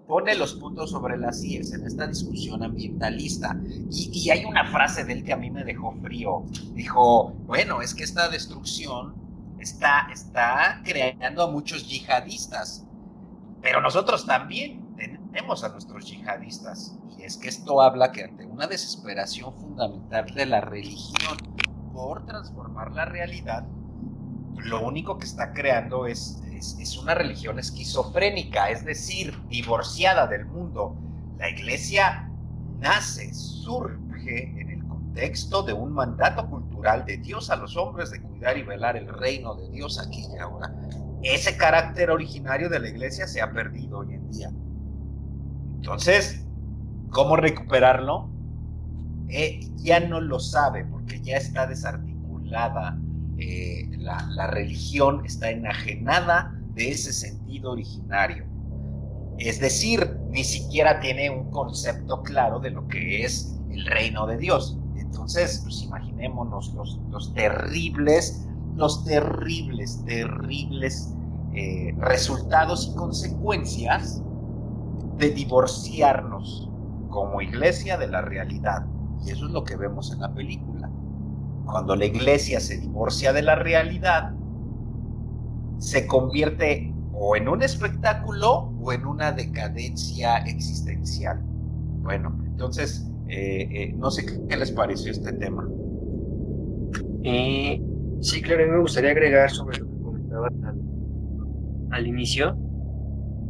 [0.08, 3.60] pone los puntos sobre las IES en esta discusión ambientalista.
[3.90, 6.44] Y, hay una frase de él que a mí me dejó frío.
[6.72, 9.14] Dijo, bueno, es que esta destrucción
[9.60, 12.86] está, está creando a muchos yihadistas,
[13.60, 16.98] pero nosotros también tenemos a nuestros yihadistas.
[17.18, 21.36] Y es que esto habla que ante una desesperación fundamental de la religión
[21.92, 23.66] por transformar la realidad,
[24.56, 30.96] lo único que está creando es, es, una religión esquizofrénica, es decir, divorciada del mundo.
[31.38, 32.30] La iglesia
[32.78, 38.20] nace, surge en el contexto de un mandato cultural de Dios a los hombres de
[38.20, 40.74] cuidar y velar el reino de Dios aquí y ahora.
[41.22, 44.50] Ese carácter originario de la iglesia se ha perdido hoy en día.
[45.76, 46.44] Entonces,
[47.10, 48.30] ¿cómo recuperarlo?
[49.28, 52.98] Eh, ya no lo sabe porque ya está desarticulada.
[53.38, 58.44] Eh, la, religión está enajenada de ese sentido originario.
[59.38, 64.38] Es decir, ni siquiera tiene un concepto claro de lo que es el reino de
[64.38, 64.76] Dios.
[64.96, 71.14] Entonces, pues imaginémonos los, terribles, los terribles, terribles
[71.54, 74.22] eh, resultados y consecuencias
[75.16, 76.68] de divorciarnos
[77.08, 78.84] como iglesia de la realidad.
[79.24, 80.77] Y eso es lo que vemos en la película.
[81.68, 84.32] Cuando la iglesia se divorcia de la realidad,
[85.78, 91.40] se convierte o en un espectáculo o en una decadencia existencial.
[92.02, 95.68] Bueno, entonces, eh, eh, no sé qué, les pareció este tema.
[97.22, 97.82] Eh,
[98.20, 100.52] sí, claro, me gustaría agregar sobre lo que comentabas
[101.90, 102.56] al inicio,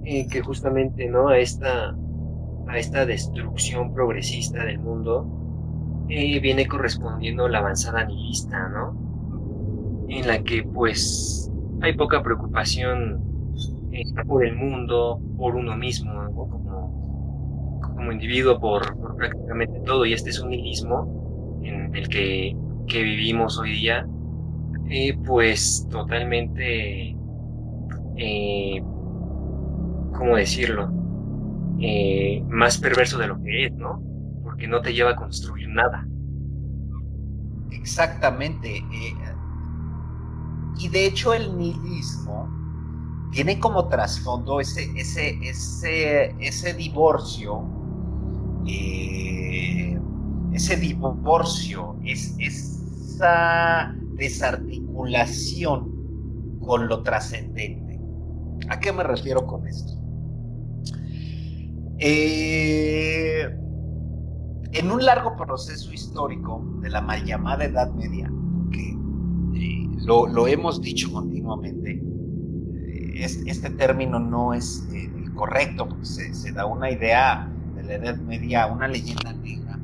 [0.02, 1.94] que justamente no a esta
[2.66, 5.47] a esta destrucción progresista del mundo
[6.09, 10.07] eh, viene correspondiendo la avanzada nihilista, ¿no?
[10.09, 13.21] En la que pues hay poca preocupación
[13.92, 20.07] eh, por el mundo, por uno mismo, como, como individuo, por, prácticamente todo.
[20.07, 24.07] Y este es un nihilismo en el que, que vivimos hoy día,
[24.88, 27.14] eh, pues totalmente
[30.18, 30.90] ¿cómo decirlo?
[31.81, 34.03] Eh, más perverso de lo que es, ¿no?
[34.42, 36.07] Porque no te lleva a construir nada.
[37.70, 38.78] Exactamente.
[38.78, 39.14] Eh,
[40.78, 42.48] y de hecho el nihilismo
[43.33, 47.62] tiene como trasfondo ese, ese, ese, ese divorcio,
[48.66, 49.98] eh,
[50.52, 55.92] ese divorcio, es, esa desarticulación
[56.61, 58.00] con lo trascendente.
[58.68, 59.92] ¿A qué me refiero con esto?
[61.98, 63.48] Eh,
[64.72, 68.31] en un largo proceso histórico de la mal llamada Edad Media,
[68.70, 68.96] que
[69.54, 72.02] eh, lo, hemos dicho continuamente,
[72.76, 78.16] eh, este, término no es el correcto, porque se, da una idea de la Edad
[78.18, 79.78] Media, una leyenda negra.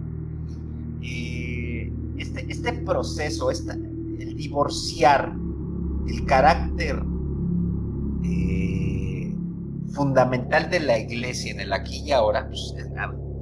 [2.16, 5.34] Este, este, proceso, el divorciar
[6.06, 7.02] el carácter
[8.24, 9.34] eh,
[9.92, 12.74] fundamental de la iglesia en el aquí y ahora pues,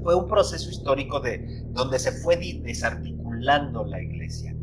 [0.02, 4.54] fue un proceso histórico de, donde se fue desarticulando la iglesia.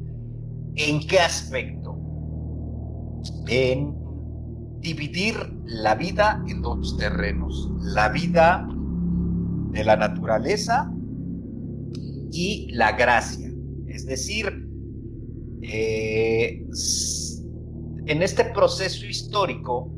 [0.75, 1.97] ¿En qué aspecto?
[3.47, 3.95] En
[4.79, 8.67] dividir la vida en dos terrenos, la vida
[9.71, 10.91] de la naturaleza
[12.31, 13.51] y la gracia.
[13.87, 14.67] Es decir,
[15.61, 16.65] eh,
[18.05, 19.91] en este proceso histórico,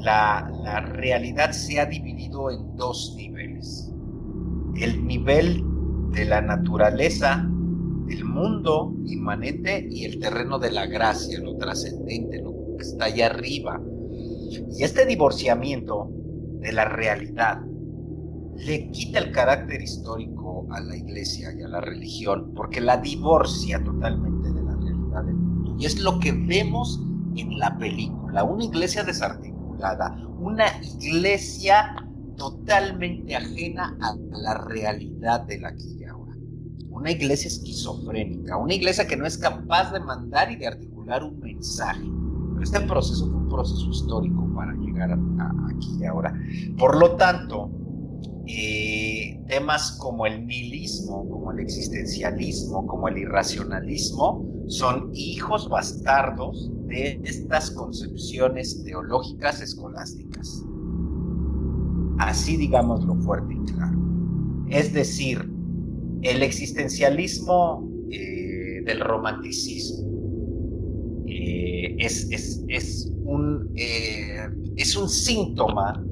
[0.00, 3.93] la, la realidad se ha dividido en dos niveles.
[4.76, 5.64] El nivel
[6.12, 7.48] de la naturaleza,
[8.08, 13.26] el mundo inmanente y el terreno de la gracia, lo trascendente, lo que está allá
[13.26, 13.80] arriba.
[14.76, 16.10] Y este divorciamiento
[16.60, 17.62] de la realidad
[18.56, 23.82] le quita el carácter histórico a la iglesia y a la religión, porque la divorcia
[23.82, 25.76] totalmente de la realidad del mundo.
[25.78, 27.00] Y es lo que vemos
[27.36, 32.03] en la película, una iglesia desarticulada, una iglesia
[32.36, 36.32] totalmente ajena a la realidad de la aquí y ahora.
[36.90, 41.40] Una iglesia esquizofrénica, una iglesia que no es capaz de mandar y de articular un
[41.40, 42.04] mensaje.
[42.52, 46.34] Pero este proceso fue un proceso histórico para llegar a, aquí y ahora.
[46.78, 47.70] Por lo tanto,
[48.46, 57.20] eh, temas como el nihilismo, como el existencialismo, como el irracionalismo, son hijos bastardos de
[57.24, 60.64] estas concepciones teológicas escolásticas.
[62.18, 63.98] Así digámoslo fuerte y claro.
[64.68, 65.50] Es decir,
[66.22, 70.08] el existencialismo eh, del romanticismo
[71.26, 72.28] eh, es,
[72.68, 76.02] es, un, es un síntoma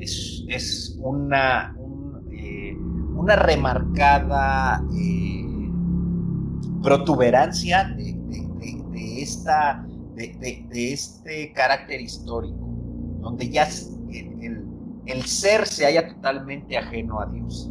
[0.00, 1.76] es, una,
[2.32, 2.76] eh,
[3.16, 5.70] una remarcada eh,
[6.82, 8.16] protuberancia de,
[9.22, 12.68] esta, de, este carácter histórico,
[13.20, 13.68] donde ya
[15.08, 17.70] el, ser se haya totalmente ajeno a Dios.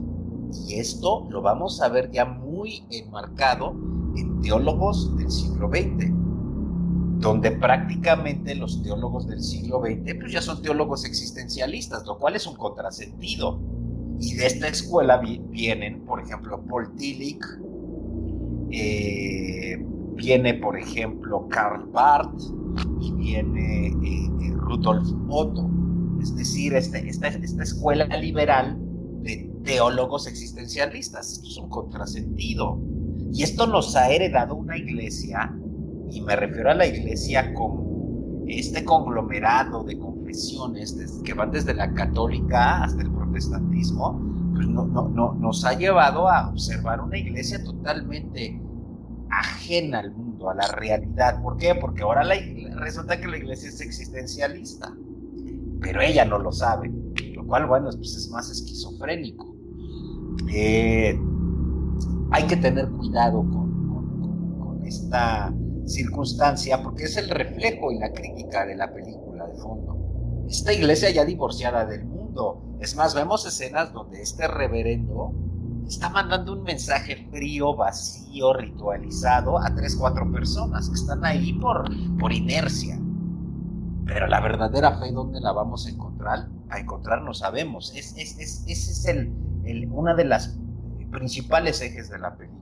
[0.68, 3.76] Y esto lo vamos a ver ya muy enmarcado
[4.16, 6.18] en teólogos del siglo XX
[7.20, 12.46] donde prácticamente los teólogos del siglo XX pues ya son teólogos existencialistas, lo cual es
[12.46, 13.60] un contrasentido.
[14.20, 17.44] Y de esta escuela vienen, por ejemplo, Paul Tillich,
[18.72, 19.78] eh,
[20.16, 22.42] viene, por ejemplo, Karl Barth
[23.00, 25.70] y viene eh, eh, Rudolf Otto.
[26.30, 28.78] Es decir, esta, esta escuela liberal
[29.22, 31.34] de teólogos existencialistas.
[31.34, 32.80] Esto es un contrasentido.
[33.32, 35.54] Y esto nos ha heredado una iglesia
[36.10, 41.94] y me refiero a la iglesia como este conglomerado de confesiones que van desde la
[41.94, 44.22] católica hasta el protestantismo,
[44.54, 48.62] pues no, no, no, nos ha llevado a observar una iglesia totalmente
[49.30, 51.42] ajena al mundo, a la realidad.
[51.42, 51.76] ¿Por qué?
[51.76, 52.24] Porque ahora
[52.76, 54.96] resulta que la iglesia es existencialista,
[55.82, 56.92] pero ella no lo sabe,
[57.36, 59.56] lo cual, bueno, pues es más esquizofrénico.
[60.54, 61.20] Eh,
[62.32, 65.54] hay que tener cuidado con, con esta
[65.86, 70.46] circunstancia porque es el reflejo y la crítica de la película de fondo.
[70.48, 72.78] Esta iglesia ya divorciada del mundo.
[72.80, 75.34] Es más, vemos escenas donde este reverendo
[75.88, 81.86] está mandando un mensaje frío, vacío, ritualizado a tres, cuatro personas que están ahí por,
[82.20, 83.00] por inercia.
[84.08, 86.48] Pero la verdadera fe, ¿dónde la vamos a encontrar?
[86.70, 87.94] A encontrar no sabemos.
[87.96, 89.34] Es, es, es, ese es el,
[89.66, 90.58] el, una de las
[91.12, 92.58] principales ejes de la película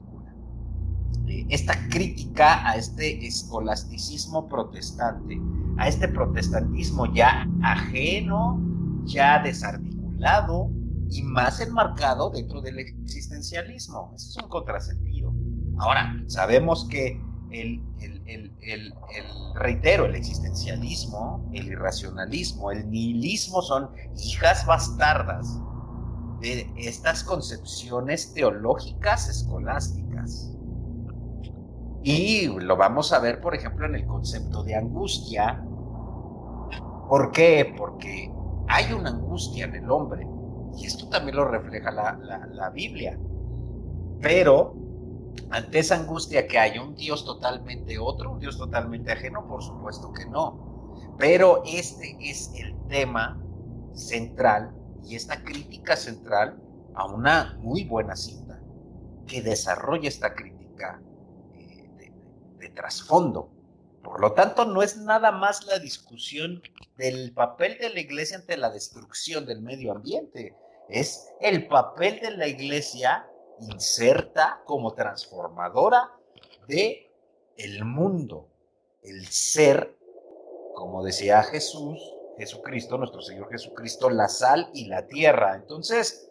[1.49, 5.39] esta crítica a este escolasticismo protestante,
[5.77, 8.59] a este protestantismo ya ajeno,
[9.05, 10.69] ya desarticulado
[11.09, 14.11] y más enmarcado dentro del existencialismo.
[14.15, 15.33] Ese es un contrasentido.
[15.77, 17.21] Ahora, sabemos que
[17.51, 18.14] el, el,
[19.55, 25.59] reitero, el existencialismo, el irracionalismo, el nihilismo son hijas bastardas
[26.41, 30.51] de estas concepciones teológicas escolásticas.
[32.03, 35.63] Y lo vamos a ver, por ejemplo, en el concepto de angustia.
[37.09, 37.73] ¿Por qué?
[37.75, 38.31] Porque
[38.67, 40.27] hay una angustia en el hombre.
[40.77, 43.17] Y esto también lo refleja la, Biblia.
[44.21, 44.75] Pero
[45.49, 50.11] ante esa angustia que hay un Dios totalmente otro, un Dios totalmente ajeno, por supuesto
[50.11, 50.95] que no.
[51.17, 53.41] Pero este es el tema
[53.93, 54.73] central
[55.03, 56.61] y esta crítica central
[56.93, 58.59] a una muy buena cinta
[59.27, 61.01] que desarrolla esta crítica
[62.57, 63.49] de trasfondo.
[64.03, 66.61] Por lo tanto, no es nada más la discusión
[66.97, 70.55] del papel de la iglesia ante la destrucción del medio ambiente,
[70.89, 73.27] es el papel de la iglesia
[73.61, 76.11] inserta como transformadora
[76.67, 77.11] de
[77.57, 78.49] el mundo,
[79.01, 79.97] el ser,
[80.73, 81.99] como decía Jesús,
[82.37, 85.55] Jesucristo, nuestro Señor Jesucristo, la sal y la tierra.
[85.55, 86.29] Entonces,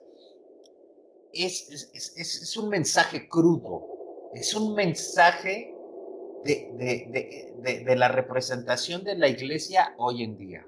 [1.33, 5.75] es, es, un mensaje crudo, es un mensaje
[6.45, 10.67] de, la representación de la iglesia hoy en día.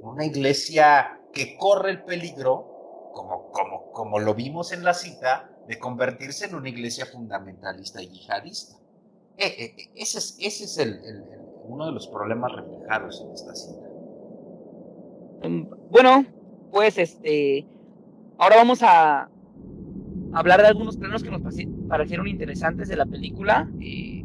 [0.00, 5.78] Una iglesia que corre el peligro, como, como, como lo vimos en la cita, de
[5.78, 8.76] convertirse en una iglesia fundamentalista y yihadista.
[9.36, 11.00] E, e, e, ese es, ese es el,
[11.64, 13.88] uno de los problemas reflejados en esta cita.
[15.48, 16.26] Mm, bueno,
[16.70, 17.66] pues este,
[18.38, 19.28] ahora vamos a
[20.32, 21.42] hablar de algunos planos que nos
[21.88, 23.68] parecieron interesantes de la película.
[23.80, 24.24] Eh,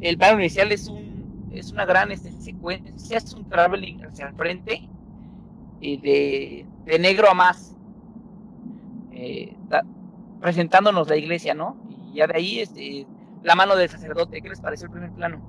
[0.00, 1.10] el plano inicial es un
[1.52, 4.88] es una gran este, secuencia, es un traveling hacia el frente
[5.80, 7.74] de, de, negro a más,
[9.12, 9.56] eh,
[10.40, 11.76] presentándonos la iglesia, ¿no?
[11.88, 13.06] Y ya de ahí este,
[13.42, 14.40] la mano del sacerdote.
[14.40, 15.40] ¿Qué les pareció el primer plano?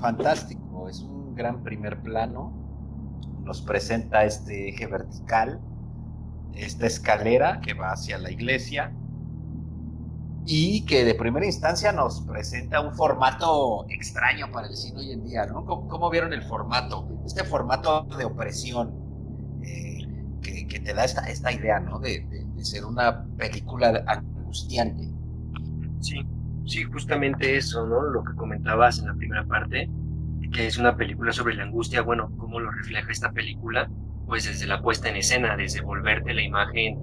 [0.00, 2.52] Fantástico, es un gran primer plano.
[3.42, 5.60] Nos presenta este eje vertical,
[6.54, 8.92] esta escalera que va hacia la iglesia
[10.44, 15.24] y que de primera instancia nos presenta un formato extraño para el cine hoy en
[15.24, 15.64] día, ¿no?
[15.64, 17.06] ¿Cómo, vieron el formato?
[17.26, 19.07] Este formato de opresión
[20.68, 21.98] que, te da esta, esta idea, ¿no?
[21.98, 25.08] De, de ser una película angustiante.
[26.00, 26.20] Sí,
[26.66, 28.02] sí, justamente eso, ¿no?
[28.02, 29.90] Lo que comentabas en la primera parte,
[30.52, 33.90] que es una película sobre la angustia, bueno, ¿cómo lo refleja esta película?
[34.26, 36.98] Pues desde la puesta en escena, desde volverte la imagen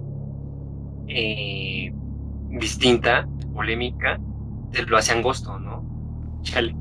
[1.08, 1.92] eh,
[2.50, 4.18] distinta, polémica,
[4.72, 5.84] te lo hace angosto, ¿no?
[6.42, 6.76] Chale.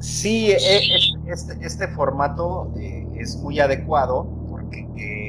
[0.00, 0.88] Sí, e, e,
[1.26, 5.27] este, este, formato eh, es muy adecuado porque eh,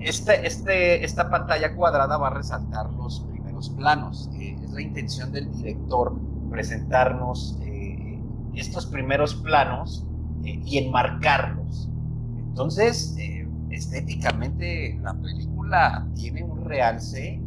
[0.00, 4.30] este, este, esta pantalla cuadrada va a resaltar los primeros planos.
[4.34, 6.18] Eh, es la intención del director
[6.50, 8.18] presentarnos eh,
[8.54, 10.06] estos primeros planos
[10.44, 11.90] eh, y enmarcarlos.
[12.38, 13.16] Entonces,
[13.70, 17.40] estéticamente la película tiene un realce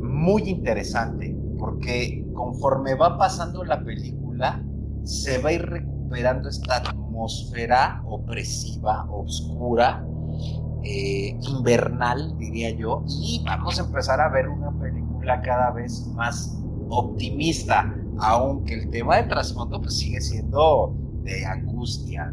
[0.00, 4.64] muy interesante porque conforme va pasando la película
[5.04, 10.04] se va a ir recuperando esta atmósfera opresiva, oscura,
[10.82, 16.58] eh, invernal, diría yo, y vamos a empezar a ver una película cada vez más
[16.88, 22.32] optimista, aunque el tema de trasfondo pues, sigue siendo de angustia,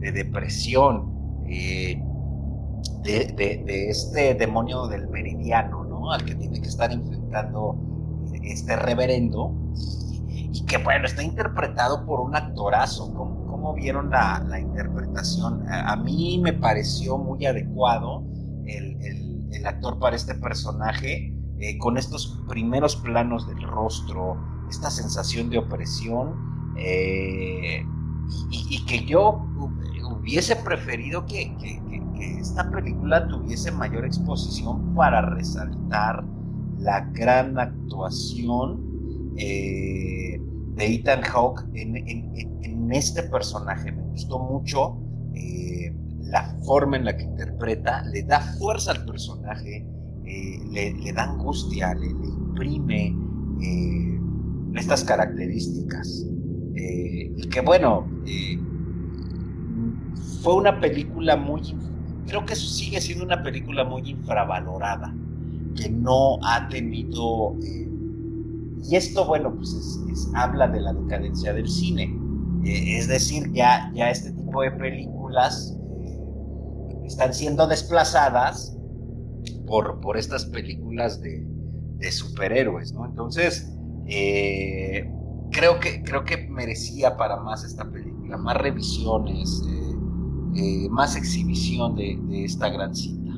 [0.00, 2.02] de, depresión, eh,
[3.02, 6.10] de, este demonio del meridiano, ¿no?
[6.12, 7.76] Al que tiene que estar enfrentando
[8.42, 9.54] este reverendo
[10.28, 15.64] y, que, bueno, está interpretado por un actorazo, como vieron la, interpretación?
[15.68, 18.24] A, mí me pareció muy adecuado
[18.66, 24.36] el, actor para este personaje, eh, con estos primeros planos del rostro,
[24.68, 26.34] esta sensación de opresión,
[26.76, 27.82] eh,
[28.50, 29.46] y, que yo
[30.10, 31.56] hubiese preferido que,
[32.40, 36.24] esta película tuviese mayor exposición para resaltar
[36.78, 38.92] la gran actuación.
[39.36, 40.40] Eh,
[40.76, 42.53] de Ethan Hawke en,
[42.92, 43.92] este personaje.
[43.92, 44.98] Me gustó mucho
[45.34, 49.86] eh, la forma en la que interpreta, le da fuerza al personaje,
[50.24, 53.16] eh, le, da angustia, le, imprime
[53.62, 54.20] eh,
[54.76, 56.26] estas características.
[56.76, 58.06] y que bueno,
[60.42, 61.62] fue una película muy,
[62.26, 65.14] creo que sigue siendo una película muy infravalorada,
[65.76, 67.56] que no ha tenido
[68.86, 70.00] y esto, bueno, pues
[70.34, 72.14] habla de la decadencia del cine.
[72.64, 78.76] Eh, es decir, ya, ya este tipo de películas eh, están siendo desplazadas
[79.66, 81.52] por, por estas películas de,
[82.10, 83.06] superhéroes, ¿no?
[83.06, 83.74] Entonces,
[84.06, 85.10] eh,
[85.50, 89.62] creo, que, creo que merecía para más esta película, más revisiones,
[90.90, 93.32] más exhibición de, de esta gran cita.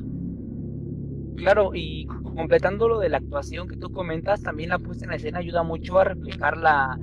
[1.37, 5.39] Claro, y completando lo de la actuación que tú comentas, también la puesta en escena
[5.39, 6.99] ayuda mucho a reflejar la,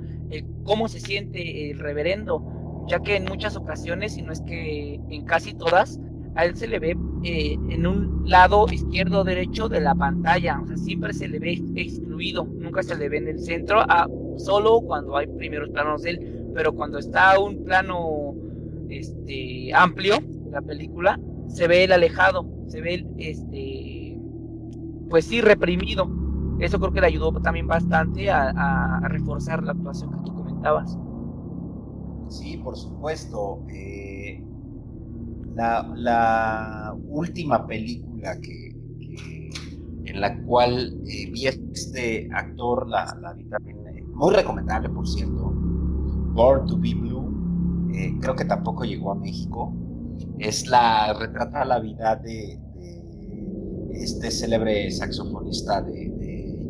[0.63, 5.25] cómo se siente el reverendo, ya que en muchas ocasiones, y no es que en
[5.25, 5.99] casi todas,
[6.35, 10.59] a él se le ve eh, en un lado izquierdo o derecho de la pantalla,
[10.61, 14.07] o sea, siempre se le ve excluido, nunca se le ve en el centro, a,
[14.37, 18.35] solo cuando hay primeros planos de él, pero cuando está un plano
[18.89, 20.15] este, amplio,
[20.51, 24.17] la película, se ve el alejado, se ve el, este,
[25.09, 26.24] pues sí, reprimido.
[26.59, 30.97] Eso creo que le ayudó también bastante a, reforzar la actuación que tú comentabas.
[32.29, 33.63] Sí, por supuesto.
[33.69, 34.43] Eh,
[35.55, 38.69] la, última película que,
[40.05, 45.51] en la cual eh, vi este actor, la, vi también, eh, muy recomendable, por cierto,
[46.33, 49.73] Born to Be Blue, eh, creo que tampoco llegó a México.
[50.39, 52.59] Es la, retrata la vida de,
[53.91, 56.04] este célebre saxofonista de,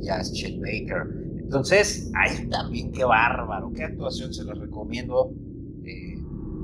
[0.01, 1.07] jazz, Chet Baker.
[1.37, 5.31] Entonces, ahí también qué bárbaro, qué actuación, se los recomiendo.
[5.85, 6.15] Eh,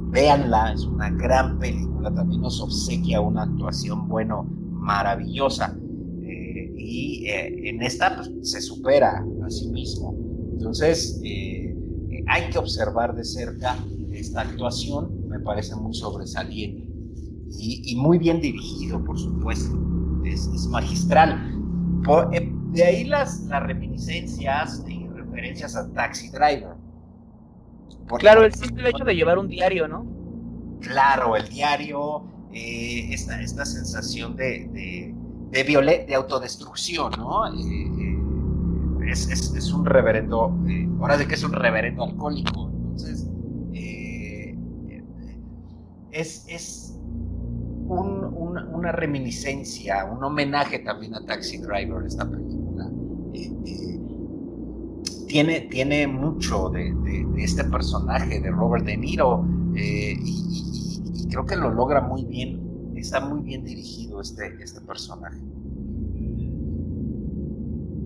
[0.09, 5.77] véanla, es una gran película, también nos obsequia una actuación, bueno, maravillosa.
[6.23, 10.15] Eh, y eh, en esta pues, se supera a sí mismo.
[10.53, 11.75] Entonces, eh,
[12.27, 13.77] hay que observar de cerca
[14.11, 16.91] esta actuación, me parece muy sobresaliente
[17.59, 19.77] y, muy bien dirigido, por supuesto,
[20.23, 21.57] es, magistral.
[22.71, 26.75] De ahí las, las reminiscencias y referencias a Taxi Driver.
[28.19, 30.05] claro, el simple hecho de llevar un diario, ¿no?
[30.81, 35.15] Claro, el diario, esta, esta sensación de, de,
[35.51, 37.45] de, de autodestrucción, ¿no?
[39.11, 43.27] es, un reverendo, eh, ahora de que es un reverendo alcohólico, entonces
[43.73, 44.55] eh,
[46.11, 46.90] es,
[47.99, 52.89] una reminiscencia, un homenaje también a Taxi Driver esta película.
[53.33, 53.99] Eh,
[55.27, 56.93] tiene, tiene mucho de,
[57.37, 62.59] este personaje de Robert De Niro y, creo que lo logra muy bien,
[62.95, 65.39] está muy bien dirigido este, este personaje.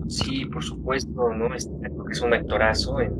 [0.08, 1.52] Sí, por supuesto, ¿no?
[1.52, 1.68] Es,
[2.10, 3.00] es un actorazo.
[3.00, 3.12] En,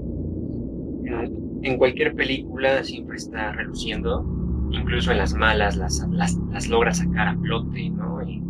[1.63, 4.25] en, cualquier película siempre está reluciendo,
[4.71, 8.23] incluso en las malas las, las, logra sacar a flote, ¿no?
[8.23, 8.43] Y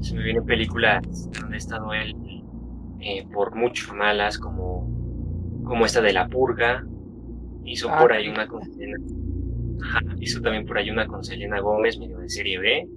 [0.00, 2.14] se me vienen películas donde ha estado él
[3.00, 6.84] eh, por mucho malas, como, como esta de La Purga,
[7.64, 8.62] hizo ah, por ahí una con
[10.18, 12.88] hizo también por ahí una con Selena Gómez, medio de serie B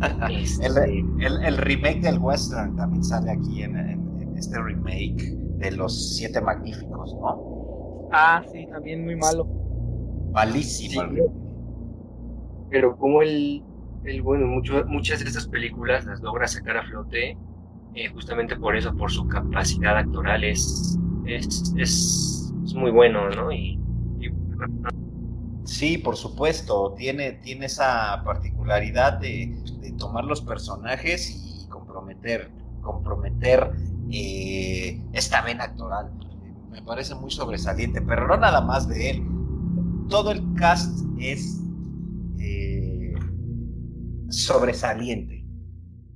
[0.30, 3.76] Este, el, remake del western también sale aquí en,
[4.36, 8.08] este remake de los siete magníficos, ¿no?
[8.12, 9.46] Ah, sí, también muy malo.
[10.32, 11.02] Malísimo.
[12.70, 13.62] Pero como el,
[14.22, 17.36] bueno, muchas de estas películas las logra sacar a flote,
[17.94, 23.50] eh, justamente por eso, por su capacidad actoral, es, es, es, muy bueno, ¿no?
[23.50, 23.80] Y,
[25.64, 29.52] Sí, por supuesto, tiene, tiene esa particularidad de,
[29.98, 32.52] tomar los personajes y comprometer,
[32.82, 33.72] comprometer
[34.12, 36.12] eh, esta vena actoral.
[36.70, 39.26] Me parece muy sobresaliente, pero no nada más de él.
[40.08, 41.65] Todo el cast es
[44.28, 45.44] sobresaliente.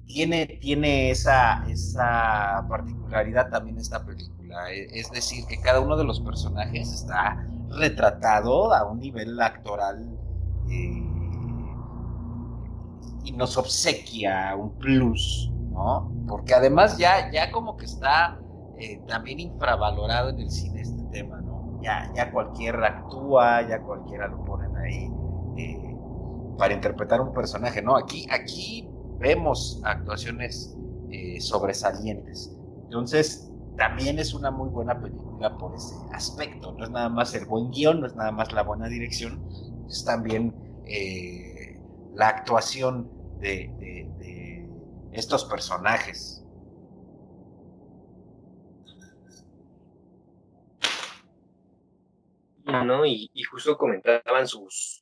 [0.06, 4.72] Tiene, tiene esa, esa particularidad también esta película.
[4.72, 10.18] E, es decir, que cada uno de los personajes está retratado a un nivel actoral
[10.68, 11.06] eh,
[13.24, 16.10] y nos obsequia un plus, ¿no?
[16.26, 18.40] Porque además ya, ya como que está
[18.78, 21.80] eh, también infravalorado en el cine este tema, ¿no?
[21.82, 25.10] Ya, ya cualquiera actúa, ya cualquiera lo ponen ahí
[25.56, 25.89] eh,
[26.60, 27.96] para interpretar un personaje, ¿no?
[27.96, 28.86] Aquí, aquí
[29.18, 30.76] vemos actuaciones
[31.08, 32.54] eh, sobresalientes.
[32.84, 36.72] Entonces, también es una muy buena película por ese aspecto.
[36.72, 39.42] No es nada más el buen guion, no es nada más la buena dirección,
[39.88, 40.54] es también
[42.14, 44.06] la actuación de,
[45.12, 46.44] estos personajes.
[52.66, 53.06] ¿no?
[53.06, 54.99] Y, justo comentaban sus,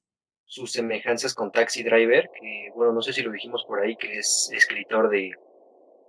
[0.48, 4.18] sus semejanzas con Taxi Driver, que bueno, no sé si lo dijimos por ahí, que
[4.18, 5.32] es escritor de,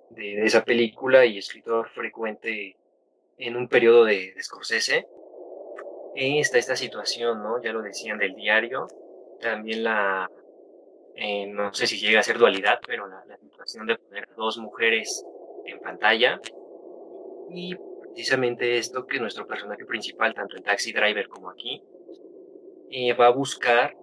[0.10, 2.76] de, esa película y escritor frecuente
[3.38, 5.06] en un periodo de, de Scorsese.
[6.16, 7.62] Y está esta situación, ¿no?
[7.62, 8.88] Ya lo decían del diario,
[9.40, 10.30] también la,
[11.22, 15.26] eh, no sé si llega a ser dualidad, pero la, situación de poner dos mujeres
[15.66, 16.40] en pantalla
[17.50, 21.84] y precisamente esto que nuestro personaje principal, tanto en Taxi Driver como aquí,
[22.90, 23.98] eh, va a buscar,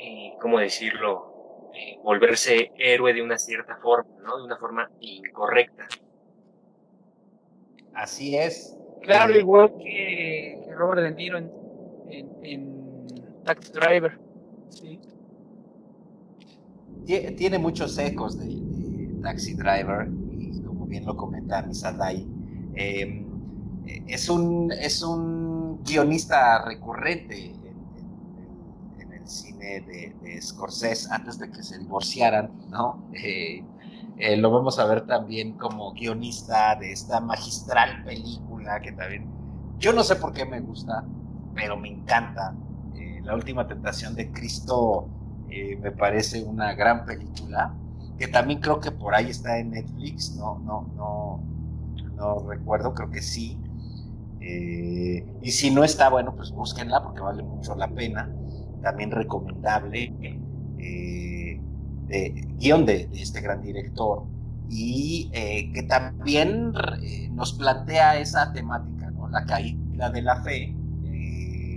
[0.00, 4.38] eh, ¿cómo decirlo?, eh, volverse héroe de una cierta forma, ¿no?
[4.38, 5.86] De una forma incorrecta.
[7.94, 8.76] Así es.
[9.02, 11.50] Claro, igual que Robert De Niro en,
[12.42, 14.18] en Taxi Driver.
[14.70, 15.00] Sí
[17.06, 18.66] tiene muchos ecos de,
[19.22, 22.26] Taxi Driver, y como bien lo comenta Misadai,
[22.74, 23.26] em,
[24.06, 27.55] es, un, es un guionista recurrente en,
[29.28, 33.08] cine de, Scorsese antes de que se divorciaran, ¿no?
[33.12, 33.64] Eh,
[34.18, 39.26] eh, lo vamos a ver también como guionista de esta magistral película que también,
[39.78, 41.04] yo no sé por qué me gusta,
[41.54, 42.54] pero me encanta.
[42.94, 45.08] Eh, la última tentación de Cristo
[45.80, 47.74] me parece una gran película,
[48.18, 51.40] que también creo que por ahí está en Netflix, no, no, no,
[52.14, 53.58] no recuerdo, creo que sí.
[54.38, 58.30] Y si no está, bueno, pues búsquenla porque vale mucho la pena.
[58.82, 60.14] También recomendable.
[60.78, 61.60] Eh,
[62.08, 64.24] de, guion de, este gran director.
[64.68, 66.72] Y eh, que también
[67.32, 69.28] nos plantea esa temática, ¿no?
[69.28, 70.74] La caída de la fe,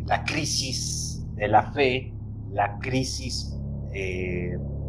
[0.07, 2.13] la crisis de la fe,
[2.51, 3.55] la crisis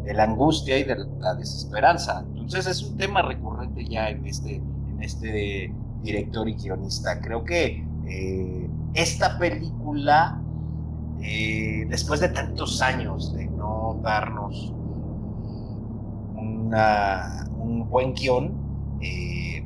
[0.03, 2.25] de la angustia y de la desesperanza.
[2.35, 7.21] Entonces es un tema recurrente ya en este, en este director y guionista.
[7.21, 10.41] Creo que eh, esta película,
[11.23, 14.73] eh, después de tantos años de no darnos
[16.35, 19.65] un buen guion, eh,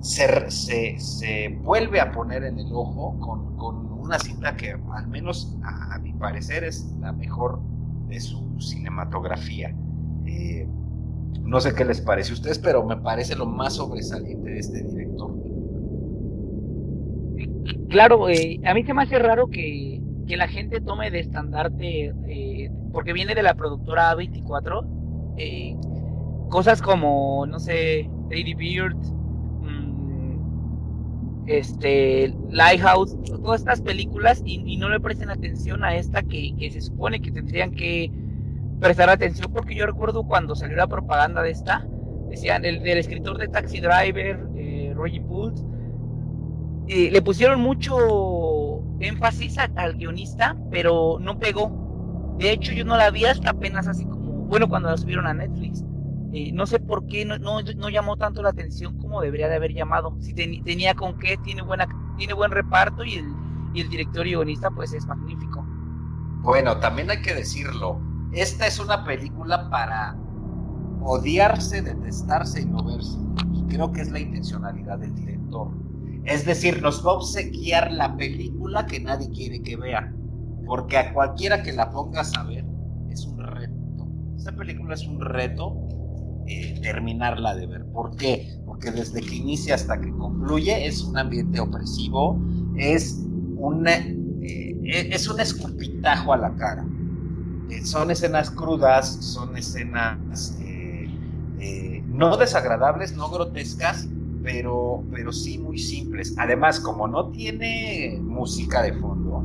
[0.00, 6.12] se, vuelve a poner en el ojo con, una cinta que al menos a, mi
[6.12, 7.60] parecer es la mejor
[8.08, 9.74] de su cinematografía.
[11.40, 14.82] no sé qué les parece a ustedes, pero me parece lo más sobresaliente de este
[14.82, 15.32] director
[17.88, 19.91] claro, eh, a mí se me hace raro que,
[20.28, 24.86] la gente tome de estandarte, eh, porque viene de la productora A24,
[25.36, 25.76] eh,
[26.48, 30.38] cosas como, no sé, Lady Beard, mm,
[31.46, 37.20] este, Lighthouse, todas estas películas y, no le presten atención a esta que, se supone
[37.20, 38.10] que tendrían que
[38.80, 41.86] prestar atención, porque yo recuerdo cuando salió la propaganda de esta,
[42.28, 44.40] decían, el del escritor de Taxi Driver,
[44.94, 45.58] Roger Bult,
[46.88, 47.96] le pusieron mucho
[49.02, 52.34] énfasis al guionista, pero no pegó.
[52.38, 55.34] De hecho, yo no la vi hasta apenas así como, bueno, cuando la subieron a
[55.34, 55.84] Netflix.
[56.32, 59.74] Eh, no sé por qué no, no, llamó tanto la atención como debería de haber
[59.74, 60.16] llamado.
[60.20, 61.86] Si tenía con qué, tiene, buena,
[62.16, 63.26] tiene buen reparto y el,
[63.74, 65.64] y el director y guionista pues es magnífico.
[66.40, 68.00] Bueno, también hay que decirlo,
[68.32, 70.16] esta es una película para
[71.02, 73.18] odiarse, detestarse y no verse.
[73.68, 75.68] Creo que es la intencionalidad del director.
[76.24, 80.12] Es decir, nos va a obsequiar la película que nadie quiere que vea.
[80.66, 82.64] Porque a cualquiera que la pongas a ver
[83.10, 84.08] es un reto.
[84.36, 85.76] Esta película es un reto
[86.46, 87.84] eh, terminarla de ver.
[87.86, 88.60] ¿Por qué?
[88.64, 92.40] Porque desde que inicia hasta que concluye es un ambiente opresivo,
[92.76, 93.20] es
[93.56, 96.86] un, eh, es un escupitajo a la cara.
[97.70, 100.18] Eh, son escenas crudas, son escenas
[102.12, 104.06] no desagradables, no grotescas,
[104.42, 106.34] pero, pero sí muy simples.
[106.38, 109.44] Además, como no tiene música de fondo,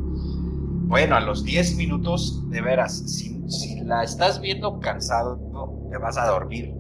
[0.88, 3.36] bueno, a los 10 minutos, de veras, si,
[3.84, 5.40] la estás viendo cansado,
[5.90, 6.74] te vas a dormir.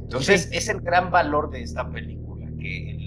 [0.00, 3.00] Entonces, es el gran valor de esta película, que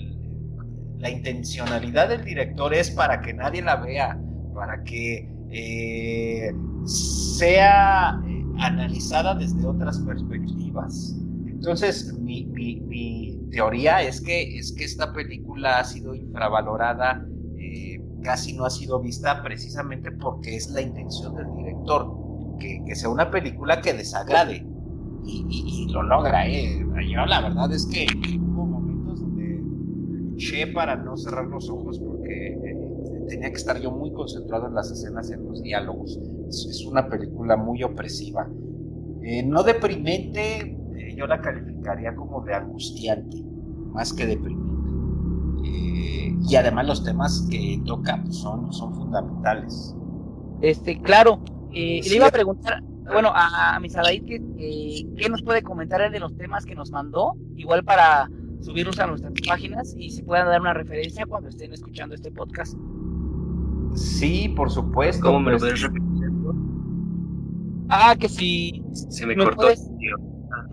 [1.00, 4.20] la intencionalidad del director es para que nadie la vea,
[4.54, 6.54] para que eh,
[6.86, 11.23] sea eh, analizada desde otras perspectivas.
[11.64, 17.26] Entonces, mi, teoría es que, es que esta película ha sido infravalorada,
[17.58, 22.12] eh, casi no ha sido vista precisamente porque es la intención del director,
[22.60, 24.68] que, sea una película que desagrade.
[25.26, 26.86] Y, lo logra, ¿eh?
[27.10, 28.08] Yo la verdad es que
[28.38, 29.62] hubo momentos donde
[30.32, 34.74] luché para no cerrar los ojos porque eh, tenía que estar yo muy concentrado en
[34.74, 36.20] las escenas, en los diálogos.
[36.50, 38.50] Es, una película muy opresiva.
[39.22, 40.78] Eh, no deprimente,
[41.16, 43.38] yo la calificaría como de angustiante,
[43.94, 44.74] más que deprimente.
[45.66, 49.96] Eh, y además los temas que toca pues, son, son fundamentales.
[50.62, 51.42] Este, claro,
[51.74, 52.82] eh, le iba a preguntar,
[53.12, 54.42] bueno, a, a Misadaid, que,
[55.18, 57.34] ¿qué nos puede comentar de los temas que nos mandó?
[57.56, 58.30] Igual para
[58.62, 62.78] subirlos a nuestras páginas y se puedan dar una referencia cuando estén escuchando este podcast.
[63.96, 65.26] Sí, por supuesto.
[65.26, 66.04] ¿Cómo me lo puedes repetir?
[67.90, 68.84] Ah, que si.
[68.94, 69.68] Se me cortó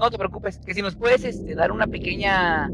[0.00, 2.70] no te preocupes, que si nos puedes este, dar una pequeña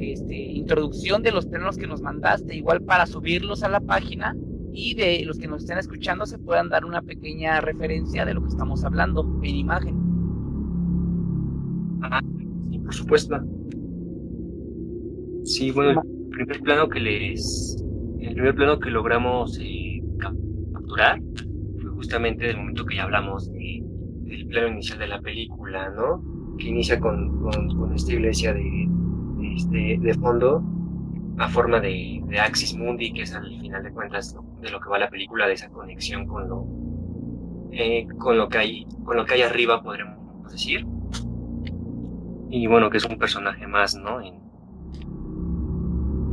[0.00, 4.34] este, introducción de los planos que nos mandaste, igual para subirlos a la página
[4.72, 8.42] y de los que nos estén escuchando se puedan dar una pequeña referencia de lo
[8.42, 9.96] que estamos hablando en imagen.
[12.02, 12.22] Ah,
[12.70, 13.38] sí, por supuesto.
[15.44, 17.84] Sí, bueno, el primer plano que les,
[18.18, 21.20] el primer plano que logramos eh, capturar
[21.82, 23.82] fue justamente del momento que ya hablamos de,
[24.22, 26.31] del plano inicial de la película, ¿no?
[26.58, 28.88] Que inicia con, con, esta iglesia de,
[29.54, 30.62] este, de fondo
[31.38, 34.88] a forma de, de, Axis Mundi, que es al final de cuentas de lo que
[34.88, 36.66] va la película, de esa conexión con lo,
[37.72, 40.86] eh, con lo que hay, con lo que hay arriba, podríamos decir.
[42.50, 44.20] Y bueno, que es un personaje más, ¿no?
[44.20, 44.34] En,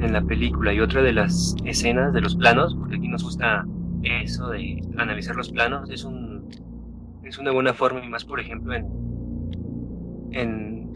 [0.02, 0.74] en la película.
[0.74, 3.66] Y otra de las escenas, de los planos, porque aquí nos gusta
[4.04, 6.48] eso de analizar los planos, es un,
[7.24, 8.88] es una buena forma, y más por ejemplo en,
[10.32, 10.92] en,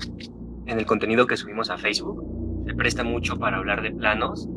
[0.65, 2.23] el contenido que subimos a Facebook.
[2.65, 4.49] Se presta mucho para hablar de planos,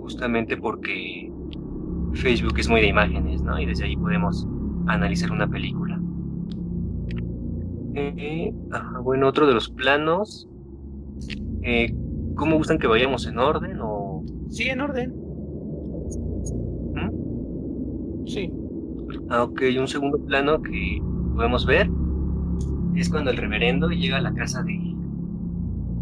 [0.00, 1.30] justamente porque
[2.14, 3.58] Facebook es muy de imágenes, ¿no?
[3.60, 4.46] Y desde ahí podemos
[4.86, 6.00] analizar una película.
[7.94, 8.52] Eh,
[9.02, 10.48] bueno, otro de los planos.
[11.62, 11.94] Eh,
[12.36, 14.24] ¿Cómo gustan que vayamos en orden o...?
[14.48, 15.14] Sí, en orden.
[16.94, 18.26] ¿Mm?
[18.26, 18.50] Sí.
[19.28, 21.02] Ah, ok, un segundo plano que
[21.34, 21.90] podemos ver
[22.94, 24.78] es cuando el reverendo llega a la casa de,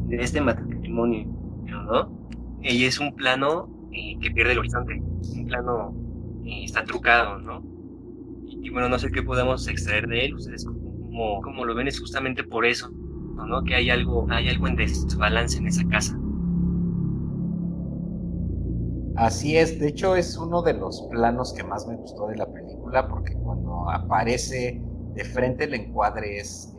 [0.06, 1.26] de este matrimonio,
[1.64, 2.10] ¿no?
[2.62, 5.00] Y es un plano eh, que pierde el horizonte,
[5.36, 5.94] un plano
[6.44, 7.62] eh, está trucado, ¿no?
[8.46, 12.00] Y, bueno, no sé qué podemos extraer de él, ustedes como, como lo ven es
[12.00, 13.62] justamente por eso, ¿no?
[13.64, 16.18] Que hay algo, hay algo en desbalance en esa casa.
[19.16, 22.46] Así es, de hecho es uno de los planos que más me gustó de la
[22.46, 24.80] película porque cuando aparece
[25.14, 26.72] de frente el encuadre es,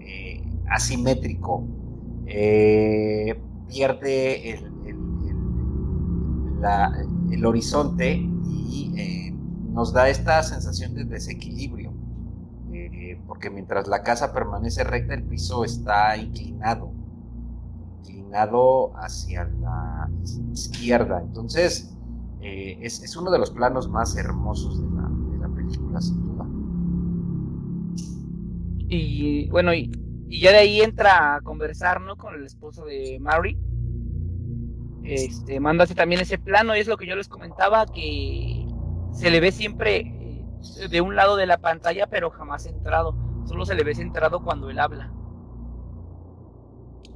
[0.00, 1.66] eh, asimétrico,
[2.26, 4.72] eh, pierde el,
[7.32, 9.32] el, horizonte y eh,
[9.70, 11.92] nos da esta sensación de desequilibrio,
[13.26, 16.92] porque mientras la casa permanece recta, el piso está inclinado,
[18.00, 20.08] inclinado hacia la
[20.52, 21.20] izquierda.
[21.20, 21.94] Entonces,
[22.40, 26.00] es, es, uno de los planos más hermosos de la, de la película.
[28.88, 29.90] Y bueno, y,
[30.28, 32.16] ya de ahí entra a conversar, ¿no?
[32.16, 33.58] Con el esposo de Mary.
[35.04, 38.66] Este, manda también ese plano, y es lo que yo les comentaba, que
[39.12, 39.98] se le ve siempre
[40.80, 43.16] eh, de un lado de la pantalla, pero jamás centrado.
[43.44, 45.12] Solo se le ve centrado cuando él habla.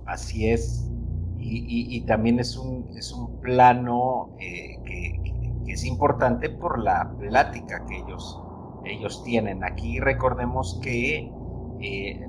[0.06, 0.90] Así es.
[1.40, 7.98] Y, también es un, es un plano eh, que, es importante por la plática que
[7.98, 8.40] ellos,
[8.84, 9.64] ellos tienen.
[9.64, 11.30] Aquí recordemos que
[11.80, 12.28] eh,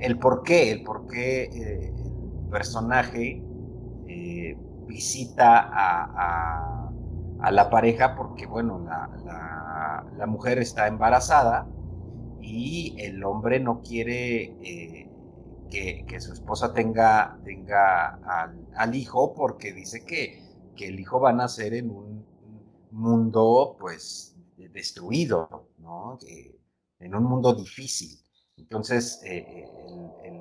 [0.00, 3.42] el, por qué, el por eh, el personaje
[4.06, 6.80] eh, visita a,
[7.50, 11.68] la pareja porque, bueno, la, la, mujer está embarazada
[12.40, 14.56] y el hombre no quiere
[15.70, 18.18] que, su esposa tenga, tenga
[18.74, 20.42] al, hijo porque dice que,
[20.74, 22.24] que, el hijo va a nacer en un
[22.92, 24.34] mundo, pues,
[24.72, 26.18] destruido, ¿no?
[26.98, 28.23] en un mundo difícil.
[28.56, 29.66] Entonces, eh,
[30.22, 30.40] el,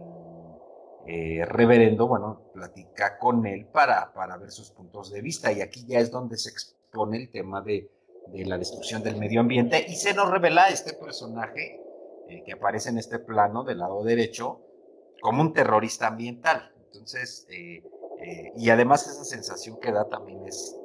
[1.06, 5.86] eh, reverendo, bueno, platica con él para, para ver sus puntos de vista y aquí
[5.86, 7.90] ya es donde se expone el tema de,
[8.32, 11.82] la destrucción del medio ambiente y se nos revela este personaje
[12.30, 14.62] eh, que aparece en este plano del lado derecho
[15.22, 16.72] como un terrorista ambiental.
[16.86, 17.48] Entonces,
[18.56, 20.78] y además esa sensación que da también es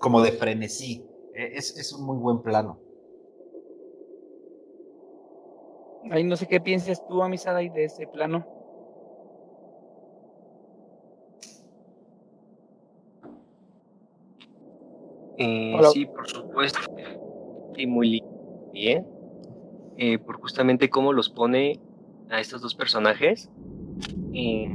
[0.00, 1.04] como de frenesí.
[1.34, 2.78] es, es un muy buen plano.
[6.10, 8.46] Ahí no sé qué piensas tú, Amisada, de ese plano.
[15.36, 16.80] Eh, sí, por supuesto.
[17.76, 18.22] Y muy
[18.72, 19.06] bien.
[19.96, 21.80] Eh, por justamente cómo los pone
[22.30, 23.50] a estos dos personajes.
[24.32, 24.74] Eh,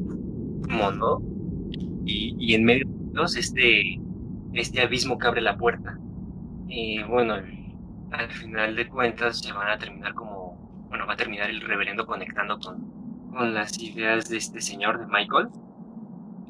[0.70, 1.22] mono.
[2.06, 4.00] Y, y en medio de los, este,
[4.54, 6.00] este abismo que abre la puerta.
[6.68, 7.36] Y bueno,
[8.12, 10.33] al final de cuentas se van a terminar como
[11.06, 15.49] va a terminar el reverendo conectando con, con las ideas de este señor, de Michael.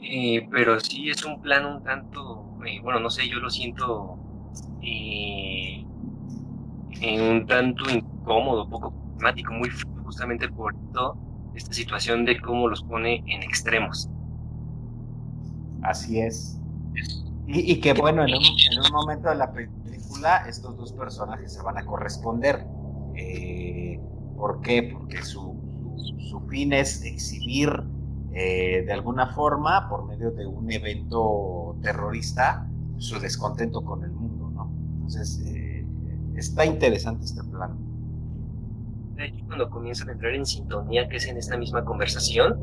[0.02, 4.18] Eh, pero sí es un plan un tanto, eh, bueno, no sé, yo lo siento
[4.82, 5.86] eh,
[7.02, 9.70] un tanto incómodo, poco temático, muy
[10.04, 11.18] justamente por todo
[11.56, 14.10] esta situación de cómo los pone en extremos.
[15.84, 16.60] Así es.
[17.48, 21.54] Y, y que bueno, en un, en un, momento de la película estos dos personajes
[21.54, 22.66] se van a corresponder.
[24.36, 24.92] ¿Por qué?
[24.94, 25.62] Porque su,
[26.50, 27.70] fin es exhibir
[28.34, 34.52] eh, de alguna forma, por medio de un evento terrorista, su descontento con el mundo,
[34.52, 34.72] ¿no?
[34.94, 35.86] Entonces, eh,
[36.36, 37.76] está interesante este plan.
[39.16, 42.60] De hecho, cuando comienzan a entrar en sintonía, que es en esta misma conversación,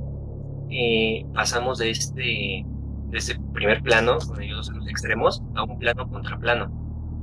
[0.71, 5.79] eh, pasamos de este, de este primer plano, con ellos en los extremos, a un
[5.79, 6.71] plano contra plano.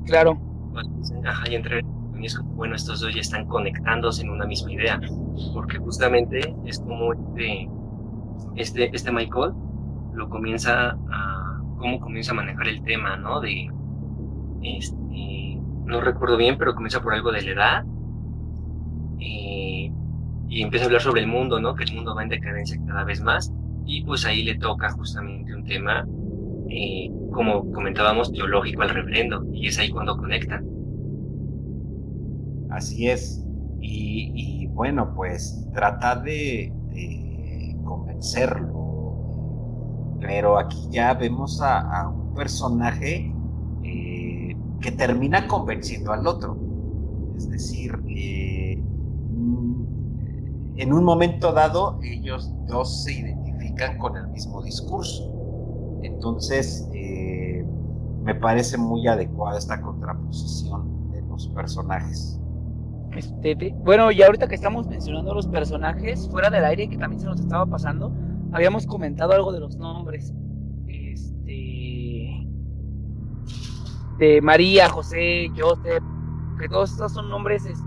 [0.05, 0.37] Claro.
[1.25, 1.83] Ajá, y entre
[2.25, 4.99] es como, bueno, estos dos ya están conectándose en una misma idea,
[5.53, 7.69] porque justamente es como este,
[8.55, 9.53] este, este Michael
[10.13, 13.39] lo comienza a, cómo comienza a manejar el tema, ¿no?
[13.39, 13.69] De,
[14.63, 17.85] este, no recuerdo bien, pero comienza por algo de la edad,
[19.19, 19.91] eh,
[20.49, 21.75] y empieza a hablar sobre el mundo, ¿no?
[21.75, 23.53] Que el mundo va en decadencia cada vez más,
[23.85, 26.05] y pues ahí le toca justamente un tema,
[26.69, 30.76] eh, como comentábamos, teológico al reverendo, y es ahí cuando conectan.
[32.77, 33.43] Así es.
[33.81, 36.71] Y, bueno, pues trata de,
[37.83, 38.67] convencerlo.
[40.21, 43.33] Pero aquí ya vemos a, un personaje
[43.81, 46.55] que termina convenciendo al otro.
[47.35, 48.73] Es decir, eh,
[50.75, 55.33] en un momento dado ellos dos se identifican con el mismo discurso.
[56.03, 57.65] Entonces, eh,
[58.21, 62.39] me parece muy adecuada esta contraposición de los personajes.
[63.17, 67.25] Este, bueno, y ahorita que estamos mencionando los personajes, fuera del aire, que también se
[67.25, 68.13] nos estaba pasando,
[68.51, 70.33] habíamos comentado algo de los nombres.
[70.87, 72.47] Este.
[74.19, 76.03] De María, José, Joseph,
[76.59, 77.83] que todos estos son nombres este,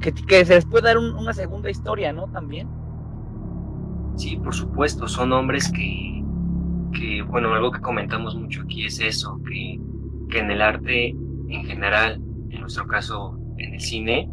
[0.00, 2.28] que, que se les puede dar una segunda historia, ¿no?
[2.28, 2.68] También.
[4.16, 6.24] Sí, por supuesto, son nombres que,
[6.92, 9.80] que, bueno, algo que comentamos mucho aquí es eso, que,
[10.30, 11.08] que en el arte
[11.48, 12.23] en general, en
[12.64, 14.28] nuestro caso en el cine,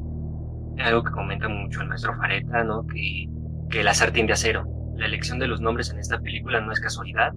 [0.80, 2.88] algo que comenta mucho el maestro Fareta, ¿no?
[2.88, 3.28] Que,
[3.70, 4.66] que el azar tiende a cero.
[4.96, 7.34] La elección de los nombres en esta película no es casualidad,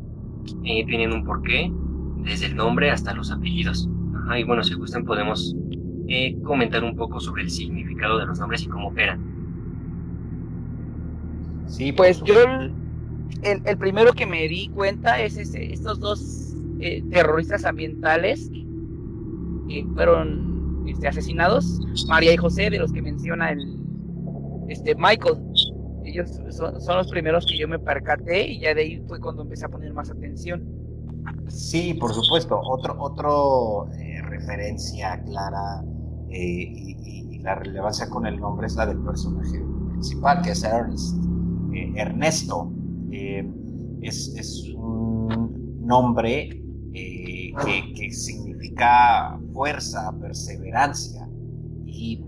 [0.65, 1.71] eh, tienen un porqué,
[2.23, 3.89] desde el nombre hasta los apellidos.
[4.15, 5.57] Ajá, y bueno, si gustan podemos
[6.07, 9.21] eh, comentar un poco sobre el significado de los nombres y cómo operan.
[11.67, 12.35] Sí, pues yo
[13.43, 18.49] el, el, primero que me di cuenta es ese, estos dos eh, terroristas ambientales
[19.69, 20.54] que fueron
[20.87, 23.79] este, asesinados, María y José, de los que menciona el
[24.69, 25.37] este Michael.
[26.05, 29.43] Ellos son, son, los primeros que yo me percaté y ya de ahí fue cuando
[29.43, 30.85] empecé a poner más atención.
[31.49, 32.61] Sí, por supuesto.
[32.61, 35.83] Otro, otro eh, referencia clara
[36.29, 41.15] eh, y, la relevancia con el nombre es la del personaje principal, que es Ernest.
[41.75, 42.73] Eh, Ernesto
[43.11, 46.49] es, es, un nombre
[46.91, 47.53] que,
[47.95, 51.27] que, significa fuerza, perseverancia.
[51.87, 52.23] Y,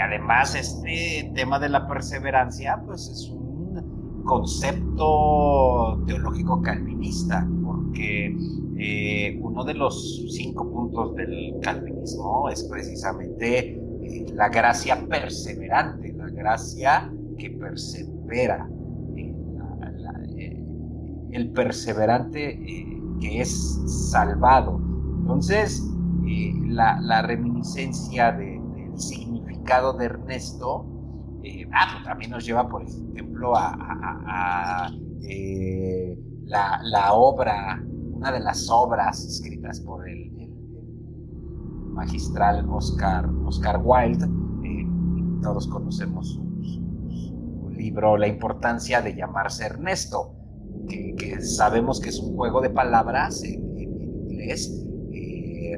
[0.00, 8.36] además este tema de la perseverancia, pues es un concepto teológico calvinista, porque
[8.78, 16.28] eh, uno de los cinco puntos del calvinismo es precisamente eh, la gracia perseverante, la
[16.28, 18.68] gracia que persevera
[21.32, 24.80] el perseverante eh, que es salvado.
[25.20, 25.82] Entonces,
[26.28, 30.86] eh, la, reminiscencia de, del significado de Ernesto
[31.42, 34.90] eh, ah, pues también nos lleva, por ejemplo, a,
[35.22, 40.28] eh, la, obra, una de las obras escritas por el,
[41.92, 44.28] magistral Oscar, Oscar Wilde.
[45.42, 50.34] todos conocemos su, libro La importancia de llamarse Ernesto
[50.88, 55.76] que, sabemos que es un juego de palabras en, inglés eh,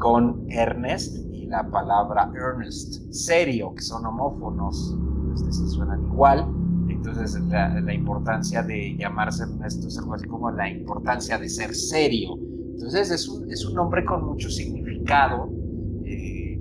[0.00, 4.96] con Ernest y la palabra earnest, serio, que son homófonos,
[5.34, 6.48] este, se suenan igual.
[6.88, 12.36] Entonces, la, importancia de llamarse Ernesto es algo así como la importancia de ser serio.
[12.72, 15.48] Entonces, es un, es un nombre con mucho significado
[16.04, 16.58] eh,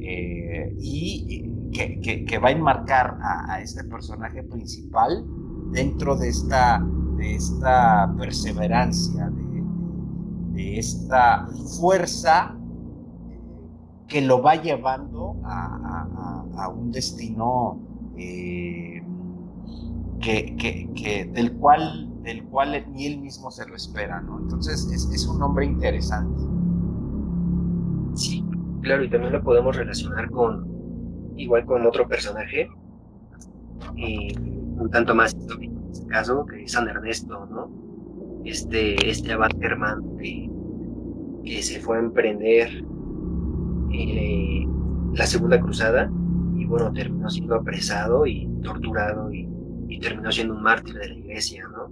[0.00, 5.24] eh, y que, que, va a enmarcar a, a este personaje principal
[5.70, 6.84] dentro de esta,
[7.16, 9.30] de esta perseverancia,
[10.58, 11.46] de esta
[11.78, 12.52] fuerza
[14.08, 17.78] que lo va llevando a, un destino
[18.16, 19.00] eh,
[20.20, 24.40] que, del, cual, del cual ni él mismo se lo espera, ¿no?
[24.40, 26.42] Entonces es, un hombre interesante.
[28.14, 28.44] Sí,
[28.82, 30.66] claro, y también lo podemos relacionar con,
[31.36, 32.68] igual con otro personaje,
[33.94, 37.87] un tanto más histórico en este caso, que es San Ernesto, ¿no?
[38.44, 40.50] Este, este abad hermano que,
[41.44, 42.68] que se fue a emprender
[43.92, 44.66] eh,
[45.14, 46.10] la segunda cruzada
[46.56, 49.48] y bueno, terminó siendo apresado y torturado y,
[49.88, 51.90] y, terminó siendo un mártir de la iglesia, ¿no?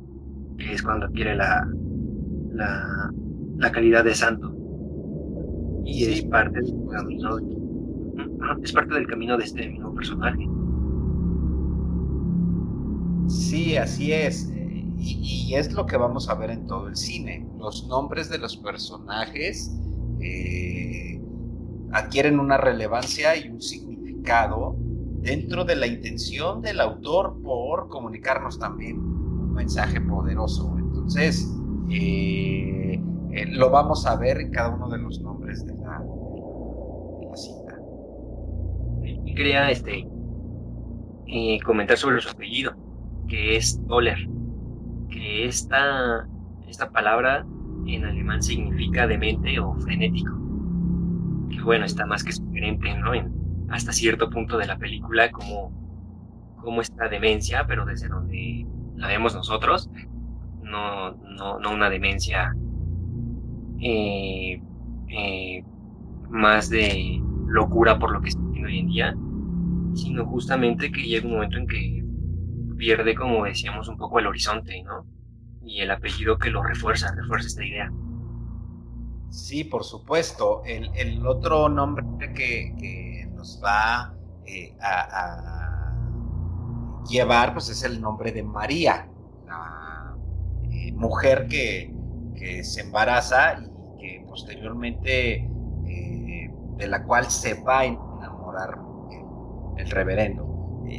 [0.56, 1.68] Que es cuando adquiere la,
[2.52, 3.12] la,
[3.58, 4.52] la calidad de santo.
[5.84, 6.12] Y sí.
[6.12, 7.38] es parte del camino,
[8.62, 10.46] es parte del camino de este mismo personaje.
[13.28, 14.52] Sí, así es.
[14.98, 17.46] Y, es lo que vamos a ver en todo el cine.
[17.58, 19.72] Los nombres de los personajes
[20.20, 21.20] eh,
[21.92, 24.76] adquieren una relevancia y un significado
[25.20, 30.74] dentro de la intención del autor por comunicarnos también un mensaje poderoso.
[30.78, 31.48] Entonces,
[31.90, 33.00] eh,
[33.32, 36.00] eh, lo vamos a ver en cada uno de los nombres de la,
[37.20, 37.78] de la cita.
[39.24, 40.08] Y quería este,
[41.64, 42.74] comentar sobre los apellidos
[43.28, 44.18] que es Toller,
[45.16, 46.28] que esta,
[46.68, 47.44] esta palabra
[47.86, 50.32] en alemán significa demente o frenético.
[51.50, 53.14] Que bueno, está más que sugerente, ¿no?
[53.14, 53.32] En,
[53.70, 55.72] hasta cierto punto de la película, como,
[56.60, 59.90] como esta demencia, pero desde donde la vemos nosotros,
[60.62, 62.54] no, no, no una demencia
[63.80, 64.60] eh,
[65.08, 65.64] eh,
[66.28, 69.16] más de locura por lo que está haciendo hoy en día,
[69.94, 71.95] sino justamente que llega un momento en que
[72.76, 75.06] pierde, como decíamos, un poco el horizonte, ¿no?
[75.62, 77.90] Y el apellido que lo refuerza, refuerza esta idea.
[79.30, 80.62] Sí, por supuesto.
[80.64, 84.14] El, otro nombre que, nos va
[84.46, 85.94] eh, a,
[87.08, 89.08] llevar, pues es el nombre de María,
[89.46, 90.16] la
[90.70, 91.92] eh, mujer que,
[92.62, 95.34] se embaraza y que posteriormente
[95.86, 98.78] eh, de la cual se va a enamorar
[99.78, 100.46] el, reverendo.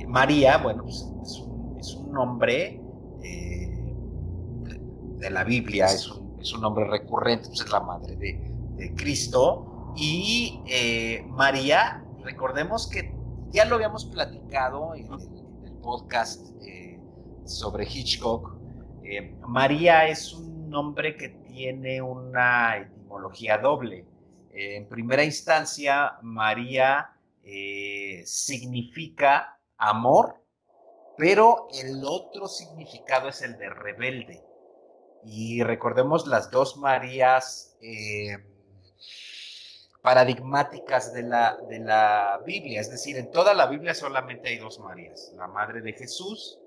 [0.08, 1.47] María, bueno, pues es
[1.96, 2.82] un, nombre
[3.20, 9.94] de, la Biblia, es un es un nombre recurrente, pues es la madre de, Cristo.
[9.96, 13.12] Y eh, María, recordemos que
[13.50, 17.00] ya lo habíamos platicado en el, podcast eh,
[17.46, 18.56] sobre Hitchcock.
[19.04, 24.06] Eh, María es un nombre que tiene una etimología doble.
[24.52, 27.12] en primera instancia, María
[28.26, 30.44] significa amor,
[31.18, 34.44] pero el otro significado es el de rebelde.
[35.24, 38.38] Y recordemos las dos Marías eh,
[40.02, 42.80] paradigmáticas de la, de la Biblia.
[42.80, 45.34] Es decir, en toda la Biblia solamente hay dos Marías.
[45.36, 46.60] La madre de Jesús,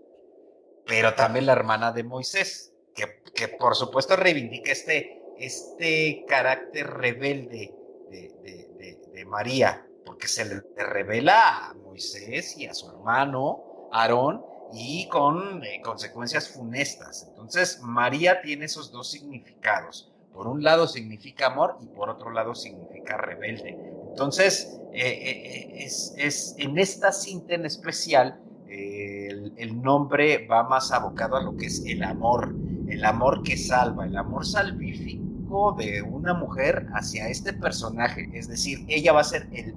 [0.84, 7.72] pero también la hermana de Moisés, que, por supuesto reivindica este, este carácter rebelde
[8.11, 15.09] de, de María, porque se le revela a Moisés y a su hermano Aarón y
[15.09, 17.26] con eh, consecuencias funestas.
[17.28, 20.12] Entonces, María tiene esos dos significados.
[20.32, 23.76] Por un lado significa amor y por otro lado significa rebelde.
[24.09, 31.43] Entonces, eh, eh, es, en esta cinta en especial, el, nombre va más abocado a
[31.43, 32.55] lo que es el amor,
[32.88, 38.30] el amor que salva, el amor salvífico de una mujer hacia este personaje.
[38.32, 39.74] Es decir, ella va a ser el,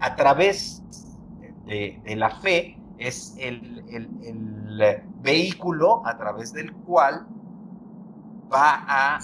[0.00, 0.82] a través
[1.64, 7.26] de la fe, es el, el, vehículo a través del cual
[8.52, 9.20] va a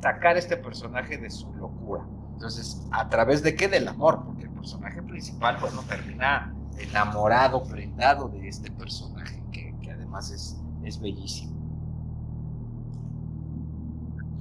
[0.00, 2.06] sacar este personaje de su locura.
[2.34, 3.66] Entonces, ¿a través de qué?
[3.66, 10.30] Del amor, porque el personaje principal, bueno, termina enamorado, prendado de este personaje, que, además
[10.30, 11.58] es, es bellísimo.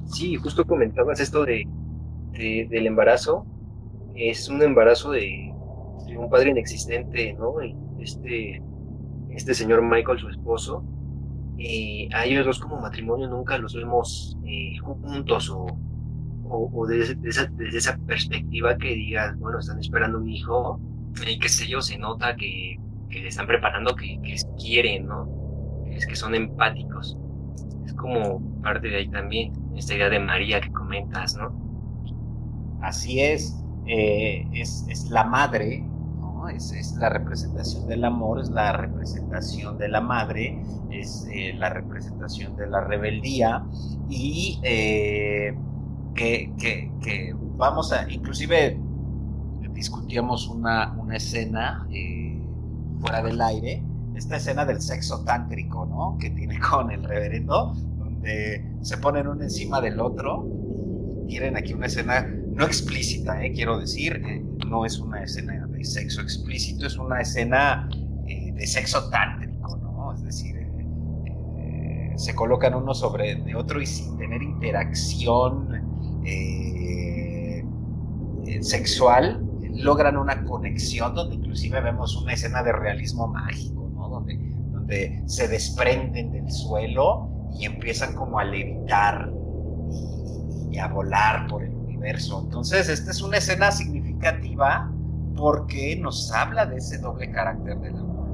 [0.05, 1.67] Sí, justo comentabas esto de,
[2.31, 3.45] del embarazo.
[4.15, 5.53] Es un embarazo de,
[6.05, 7.55] de, un padre inexistente, ¿no?
[8.07, 8.61] Este,
[9.29, 10.83] este señor Michael, su esposo,
[11.59, 15.65] eh, a ellos dos como matrimonio nunca los vemos eh, juntos o,
[16.49, 17.17] o, desde,
[17.77, 20.79] esa, perspectiva que digas, bueno, están esperando un hijo
[21.27, 22.77] y qué sé yo, se nota que,
[23.09, 25.27] que están preparando, que, que quieren, ¿no?
[25.87, 27.17] Es que son empáticos.
[27.85, 31.51] Es como parte de ahí también, esta idea de María que comentas, ¿no?
[32.81, 35.83] Así es, eh, es, es la madre
[36.49, 42.55] es, la representación del amor, es la representación de la madre, es eh, la representación
[42.55, 43.65] de la rebeldía
[44.09, 45.55] y eh,
[46.15, 48.79] que, vamos a, inclusive
[49.71, 52.41] discutíamos una, una escena eh,
[52.99, 53.83] fuera del aire,
[54.15, 56.17] esta escena del sexo tántrico, ¿no?
[56.19, 60.47] Que tiene con el reverendo, donde se ponen uno encima del otro
[61.27, 62.25] tienen aquí una escena
[62.57, 64.19] no explícita, quiero decir,
[64.67, 67.87] no es una escena de sexo explícito, es una escena
[68.27, 70.13] eh, de sexo tántrico, ¿no?
[70.13, 70.55] Es decir,
[72.15, 75.85] se colocan uno sobre de otro y sin tener interacción
[78.61, 79.39] sexual,
[79.75, 84.09] logran una conexión donde inclusive vemos una escena de realismo mágico, ¿no?
[84.09, 84.57] Donde,
[85.27, 89.29] se desprenden del suelo y empiezan como a levitar
[90.71, 94.91] y a volar por el entonces, esta es una escena significativa
[95.37, 98.27] porque nos habla de ese doble carácter del amor.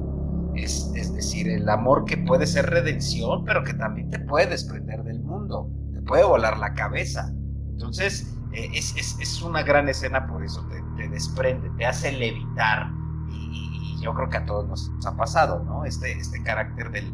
[0.56, 5.20] Es, decir, el amor que puede ser redención, pero que también te puede desprender del
[5.20, 7.32] mundo, te puede volar la cabeza.
[7.70, 12.90] Entonces, eh, es, una gran escena por eso, te, desprende, te hace levitar.
[13.30, 15.84] Y, yo creo que a todos nos ha pasado, ¿no?
[15.84, 17.12] Este, este carácter del,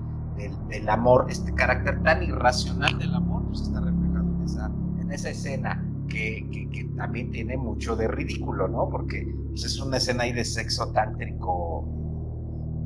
[0.68, 4.66] del, amor, este carácter tan irracional del amor, pues está reflejado en esa,
[5.01, 8.88] en esa escena que, también tiene mucho de ridículo, ¿no?
[8.90, 11.88] Porque pues, es una escena ahí de sexo tántrico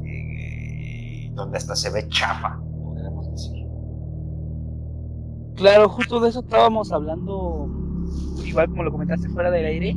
[0.04, 3.66] eh, donde hasta se ve chafa, podríamos decir.
[5.56, 7.68] Claro, justo de eso estábamos hablando,
[8.44, 9.96] igual como lo comentaste fuera del aire,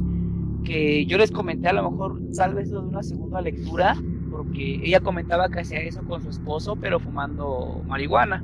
[0.63, 3.95] que yo les comenté a lo mejor tal vez de una segunda lectura,
[4.31, 8.43] porque ella comentaba que hacía eso con su esposo, pero fumando marihuana.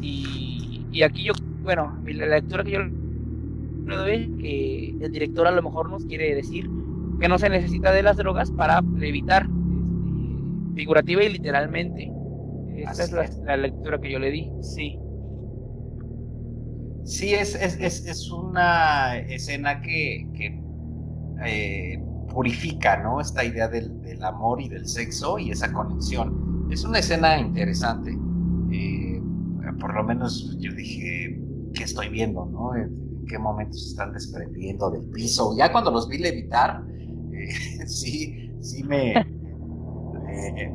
[0.00, 2.80] Y, y aquí yo, bueno, la lectura que yo
[3.86, 6.68] que el director a lo mejor nos quiere decir
[7.20, 9.64] que no se necesita de las drogas para evitar, este,
[10.74, 12.12] figurativa y literalmente.
[12.76, 14.98] Esta es la, lectura que yo le di, sí.
[17.04, 20.26] Sí, es, es, una escena que,
[21.44, 23.20] eh, purifica, ¿no?
[23.20, 26.66] Esta idea del, amor y del sexo y esa conexión.
[26.70, 28.16] Es una escena interesante.
[28.72, 29.20] Eh,
[29.78, 31.38] por lo menos yo dije,
[31.74, 32.72] ¿qué estoy viendo, no?
[33.24, 35.56] ¿En qué momentos se están desprendiendo del piso?
[35.56, 36.84] Ya cuando los vi levitar,
[37.32, 39.14] eh, sí, sí me,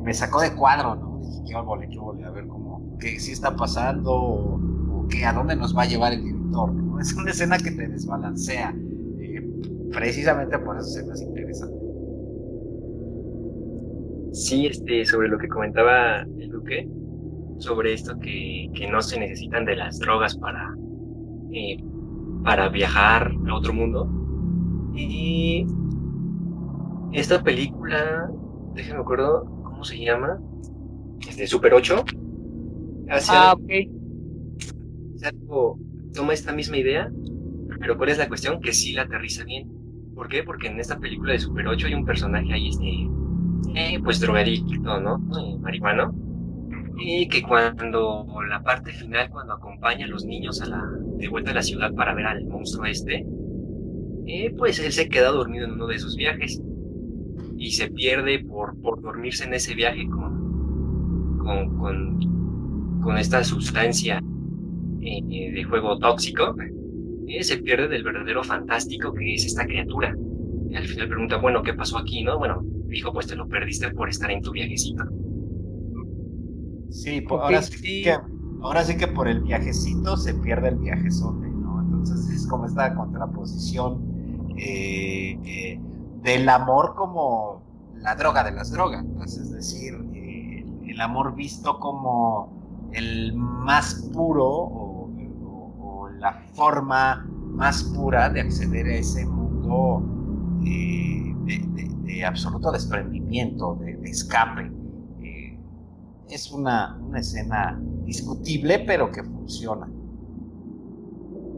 [0.02, 1.20] me sacó de cuadro, ¿no?
[1.22, 5.32] Dije, qué vole, qué vole, a ver cómo, qué sí está pasando o, qué, a
[5.32, 6.98] dónde nos va a llevar el director, ¿no?
[6.98, 8.74] Es una escena que te desbalancea.
[9.20, 9.48] Eh,
[9.92, 11.76] precisamente por eso es más interesante.
[14.32, 16.88] Sí, este, sobre lo que comentaba el Duque,
[17.58, 20.74] sobre esto que, que no se necesitan de las drogas para,
[21.52, 21.76] eh,
[22.44, 24.08] para viajar a otro mundo.
[24.94, 25.66] Y
[27.12, 28.30] esta película,
[28.74, 30.40] déjenme acuerdo, ¿cómo se llama?
[31.26, 32.04] Este, Super 8.
[33.28, 33.70] ah, ok.
[36.14, 37.10] toma esta misma idea,
[37.78, 38.60] pero ¿cuál es la cuestión?
[38.60, 39.70] Que sí la aterriza bien.
[40.14, 40.42] ¿Por qué?
[40.42, 43.08] Porque en esta película de Super 8 hay un personaje ahí, este,
[43.74, 45.16] eh, pues drogadicto, ¿no?
[45.38, 46.14] Eh, marihuano.
[47.02, 50.84] Y que cuando la parte final, cuando acompaña a los niños a la,
[51.16, 53.26] de vuelta a la ciudad para ver al monstruo este,
[54.26, 56.60] eh, pues él se queda dormido en uno de esos viajes
[57.56, 64.22] y se pierde por, por dormirse en ese viaje con, con, con, esta sustancia
[65.00, 66.54] eh, de juego tóxico,
[67.26, 70.14] eh, se pierde del verdadero fantástico que es esta criatura.
[70.68, 72.22] Y al final pregunta, bueno, ¿qué pasó aquí?
[72.22, 75.04] no Bueno, dijo, pues te lo perdiste por estar en tu viajecito.
[76.90, 78.02] Sí, ahora, sí.
[78.02, 78.18] Que,
[78.62, 81.80] ahora sí que por el viajecito se pierde el viajezote, ¿no?
[81.80, 85.80] Entonces es como esta contraposición eh, eh
[86.22, 87.62] del amor como
[87.96, 94.46] la droga de las drogas, es decir, eh, el amor visto como el más puro
[94.46, 100.04] o, la forma más pura de acceder a ese mundo
[100.66, 104.70] eh, de, absoluto desprendimiento, de, escape.
[106.30, 109.90] Es una, una escena discutible, pero que funciona.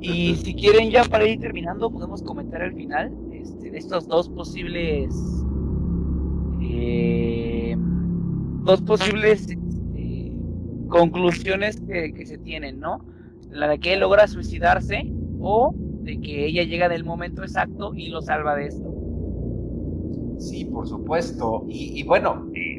[0.01, 4.29] Y si quieren ya para ir terminando, podemos comentar al final este, de estos dos
[4.29, 5.15] posibles
[6.61, 7.77] eh,
[8.65, 10.33] dos posibles este,
[10.89, 13.05] conclusiones que, se tienen, ¿no?
[13.51, 17.95] La de que él logra suicidarse o de que ella llega en el momento exacto
[17.95, 18.95] y lo salva de esto.
[20.39, 21.65] Sí, por supuesto.
[21.69, 22.72] Y, bueno, eh,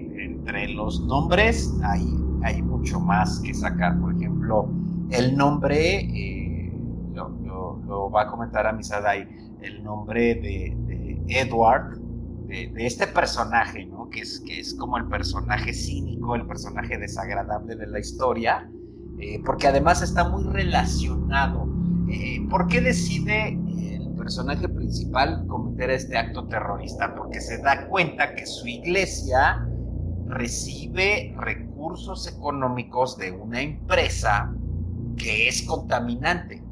[0.43, 2.05] entre los nombres hay,
[2.43, 3.97] hay mucho más que sacar.
[3.99, 4.69] Por ejemplo,
[5.09, 6.73] el nombre, eh,
[7.13, 9.25] lo, va a comentar a Misadai,
[9.61, 11.97] el nombre de, Edward,
[12.47, 14.09] de, este personaje, ¿no?
[14.09, 18.69] Que es, que es como el personaje cínico, el personaje desagradable de la historia,
[19.19, 21.69] eh, porque además está muy relacionado.
[22.09, 23.57] Eh, ¿Por qué decide
[23.95, 27.15] el personaje principal cometer este acto terrorista?
[27.15, 29.65] Porque se da cuenta que su iglesia
[30.27, 34.53] recibe recursos económicos de una empresa
[35.17, 36.63] que es contaminante,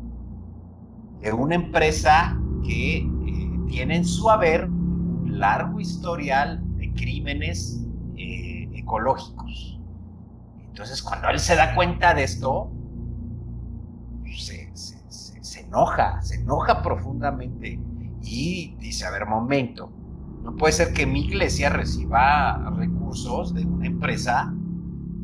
[1.19, 8.69] de una empresa que eh, tiene en su haber un largo historial de crímenes eh,
[8.73, 9.79] ecológicos.
[10.67, 12.71] Entonces, cuando él se da cuenta de esto,
[14.37, 14.71] se,
[15.59, 17.79] enoja, se enoja profundamente
[18.21, 19.91] y dice, a ver, momento,
[20.43, 24.53] no puede ser que mi iglesia reciba recursos de una empresa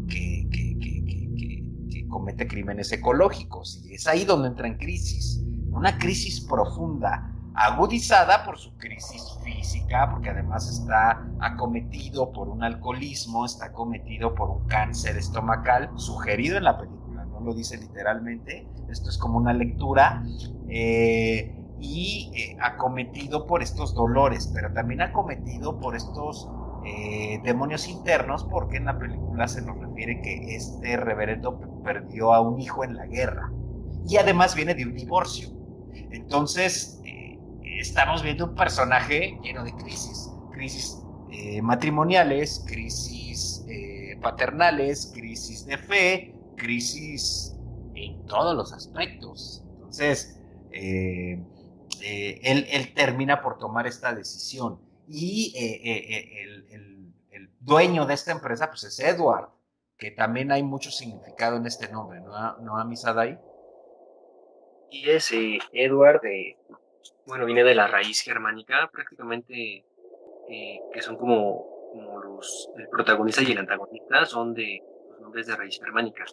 [0.07, 3.84] que, que, que, comete crímenes ecológicos.
[3.85, 5.44] Y es ahí donde entra en crisis.
[5.72, 13.45] Una crisis profunda, agudizada por su crisis física, porque además está acometido por un alcoholismo,
[13.45, 19.10] está acometido por un cáncer estomacal, sugerido en la película, no lo dice literalmente, esto
[19.10, 20.23] es como una lectura,
[20.69, 26.49] eh, y eh, acometido por estos dolores, pero también acometido por estos
[26.85, 32.41] eh, demonios internos, porque en la película se nos refiere que este reverendo perdió a
[32.41, 33.51] un hijo en la guerra,
[34.07, 35.49] y además viene de un divorcio.
[36.11, 37.37] Entonces, eh,
[37.79, 43.65] estamos viendo un personaje lleno de crisis, crisis eh, matrimoniales, crisis
[44.21, 47.55] paternales, crisis de fe, crisis
[47.93, 49.63] en todos los aspectos.
[49.75, 50.41] Entonces,
[52.03, 54.80] él, termina por tomar esta decisión.
[55.07, 59.49] Y el, dueño de esta empresa, pues es Edward,
[59.98, 63.38] que también hay mucho significado en este nombre, ¿no, ¿No Amisadai?
[64.90, 65.06] Y
[65.74, 66.57] Edward, eh,
[67.26, 69.86] bueno, viene de la raíz germánica, prácticamente,
[70.49, 75.48] eh, que son como, como los, el protagonista y el antagonista son de los nombres
[75.48, 76.24] de raíz germánica.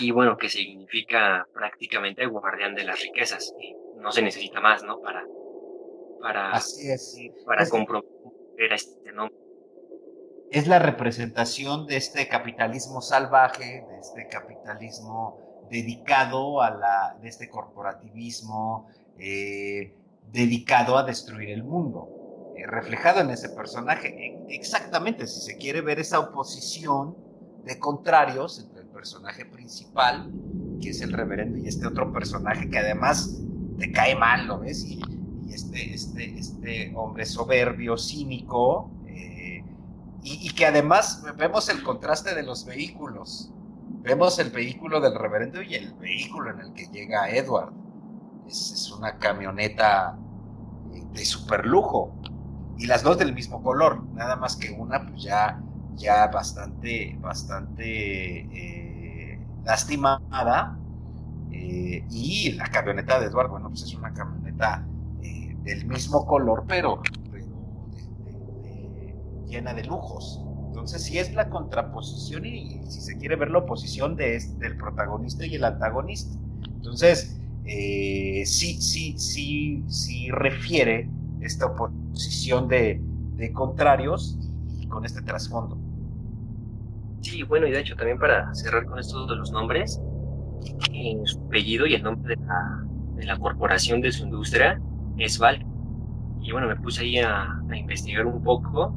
[0.00, 3.52] Y bueno, que significa prácticamente guardián de las riquezas.
[4.00, 5.00] No se necesita más, ¿no?
[5.00, 5.24] Para,
[6.20, 7.16] para, Así es.
[7.44, 9.36] para comprometer este nombre.
[10.50, 15.38] Es la representación de este capitalismo salvaje, de este capitalismo
[15.70, 19.94] dedicado a la, de este corporativismo, eh,
[20.32, 24.08] dedicado a destruir el mundo, eh, reflejado en ese personaje.
[24.08, 27.16] E, exactamente, si se quiere ver esa oposición
[27.64, 30.32] de contrarios entre el personaje principal,
[30.80, 33.40] que es el reverendo, y este otro personaje que además
[33.80, 34.84] te cae mal, ¿lo ves?
[34.84, 35.00] Y,
[35.52, 39.64] este, este, este hombre soberbio, cínico, eh,
[40.22, 43.50] y, que además vemos el contraste de los vehículos.
[44.02, 47.72] Vemos el vehículo del reverendo y el vehículo en el que llega Edward.
[48.46, 50.16] Es, es una camioneta
[50.94, 52.12] eh, de super lujo.
[52.78, 55.60] Y las dos del mismo color, nada más que una pues ya,
[55.96, 60.79] ya bastante, bastante eh, lastimada.
[61.62, 64.86] Eh, y la camioneta de Edward, bueno, pues es una camioneta
[65.22, 67.02] eh, del mismo color, pero,
[69.46, 70.42] llena de lujos.
[70.68, 75.44] Entonces, sí es la contraposición y, si se quiere ver la oposición este, del protagonista
[75.44, 76.34] y el antagonista.
[76.76, 81.10] Entonces, eh, sí, sí, sí, sí refiere
[81.42, 83.02] esta oposición de,
[83.36, 84.38] de contrarios
[84.88, 85.76] con este trasfondo.
[87.20, 90.00] Sí, bueno, y de hecho también para cerrar con esto de los nombres,
[90.92, 94.80] en su apellido y el nombre de la, corporación de su industria
[95.18, 95.64] es Val.
[96.40, 98.94] Y bueno, me puse ahí a, investigar un poco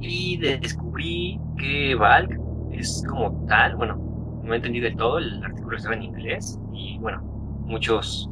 [0.00, 2.38] y descubrí que Valk
[2.72, 3.96] es como tal, bueno,
[4.44, 7.20] no entendí del todo, el artículo estaba en inglés y bueno,
[7.66, 8.30] muchos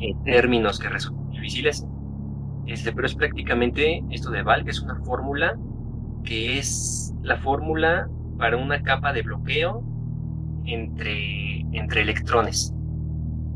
[0.00, 1.86] eh, términos que resultan difíciles,
[2.66, 5.56] este, pero es prácticamente esto de Valk, es una fórmula
[6.24, 8.08] que es la fórmula
[8.38, 9.84] para una capa de bloqueo
[10.66, 12.74] entre, entre electrones.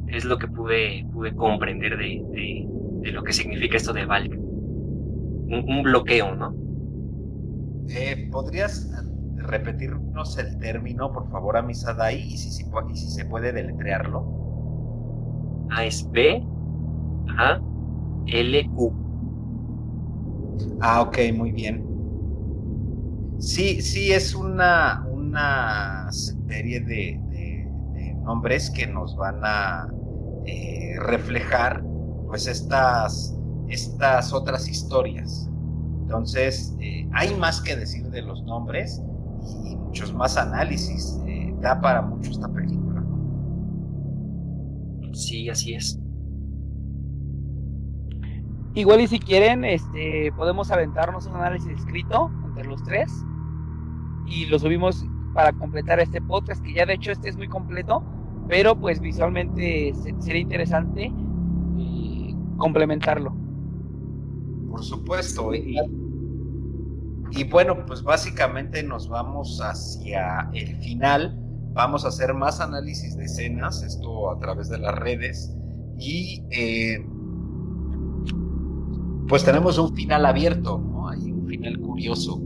[0.07, 2.69] Es lo que pude, pude comprender de, de,
[3.03, 4.33] de lo que significa esto de Valk.
[4.33, 6.55] Un, un bloqueo, ¿no?
[7.89, 8.91] Eh, ¿Podrías
[9.37, 15.67] repetirnos el término, por favor, a Misadai, y si, si, y si se puede deletrearlo?
[15.71, 16.43] A es B
[17.37, 17.61] A
[18.27, 18.93] L Q.
[20.81, 21.85] Ah, ok, muy bien.
[23.39, 27.21] Sí, sí, es una, una serie de,
[28.25, 29.89] nombres que nos van a
[30.45, 31.83] eh, reflejar
[32.27, 33.35] pues estas,
[33.69, 35.51] estas otras historias.
[36.03, 39.03] Entonces, eh, hay más que decir de los nombres
[39.65, 41.19] y muchos más análisis.
[41.27, 43.03] Eh, da para mucho esta película.
[45.13, 45.99] Sí, así es.
[48.75, 53.11] Igual y si quieren, este, podemos aventarnos un análisis escrito entre los tres
[54.27, 55.05] y lo subimos
[55.35, 58.03] para completar este podcast, que ya de hecho este es muy completo,
[58.49, 61.13] pero pues visualmente sería interesante
[61.79, 63.35] eh, complementarlo.
[64.71, 65.55] Por supuesto.
[65.55, 65.77] Y,
[67.33, 71.37] y, bueno, pues básicamente nos vamos hacia el final.
[71.73, 75.55] Vamos a hacer más análisis de escenas, esto a través de las redes.
[75.99, 77.07] Y eh,
[79.29, 81.09] pues tenemos un final abierto, ¿no?
[81.09, 82.43] Hay un final curioso.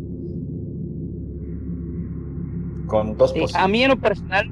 [2.87, 4.51] Con dos sí, A mí en lo personal,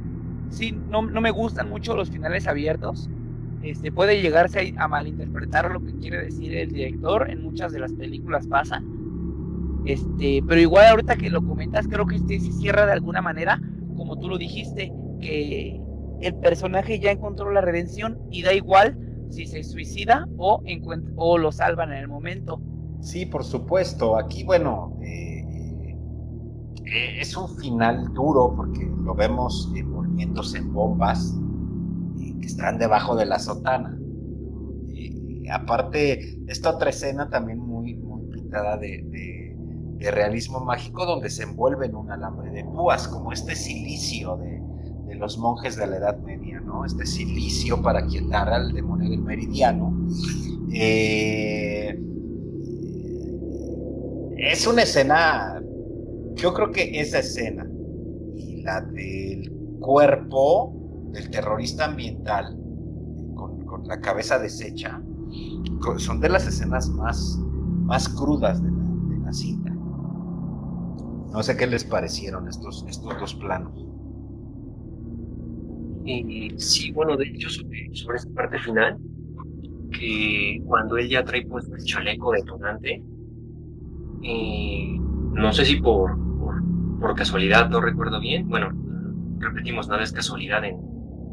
[0.50, 3.08] sí, no, no me gustan mucho los finales abiertos
[3.62, 7.78] este, puede llegarse a, a, malinterpretar lo que quiere decir el director, en muchas de
[7.78, 8.82] las películas pasa.
[9.84, 13.60] Este, pero igual ahorita que lo comentas, creo que este se cierra de alguna manera,
[13.96, 15.80] como tú lo dijiste, que
[16.20, 18.98] el personaje ya encontró la redención y da igual
[19.28, 20.62] si se suicida o,
[21.16, 22.60] o lo salvan en el momento.
[23.00, 24.16] Sí, por supuesto.
[24.16, 25.31] Aquí, bueno, eh,
[26.92, 31.34] eh, es un final duro porque lo vemos envolviéndose en bombas
[32.40, 33.96] que están debajo de la sotana.
[34.88, 37.94] Y aparte, esta otra escena también muy,
[38.30, 39.40] pintada de,
[40.00, 44.60] realismo mágico, donde se envuelve en un alambre de púas, como este silicio de,
[45.14, 46.84] los monjes de la Edad Media, ¿no?
[46.84, 49.96] Este silicio para quietar al demonio del meridiano.
[50.72, 51.96] Eh,
[54.36, 55.61] es una escena,
[56.34, 57.66] yo creo que esa escena
[58.36, 59.50] y la del
[59.80, 60.74] cuerpo
[61.12, 62.56] del terrorista ambiental
[63.34, 65.02] con, la cabeza deshecha
[65.98, 67.38] son de las escenas más,
[67.84, 69.70] más crudas de la, cinta.
[69.70, 73.72] No sé qué les parecieron estos, estos dos planos.
[76.04, 78.98] Y sí, bueno, de hecho, sobre, sobre esta parte final,
[79.90, 83.02] que cuando él ya trae puesto el chaleco detonante,
[84.22, 85.00] eh,
[85.32, 86.16] no sé si por,
[87.00, 88.70] por, casualidad, no recuerdo bien, bueno,
[89.38, 90.76] repetimos, nada es casualidad en,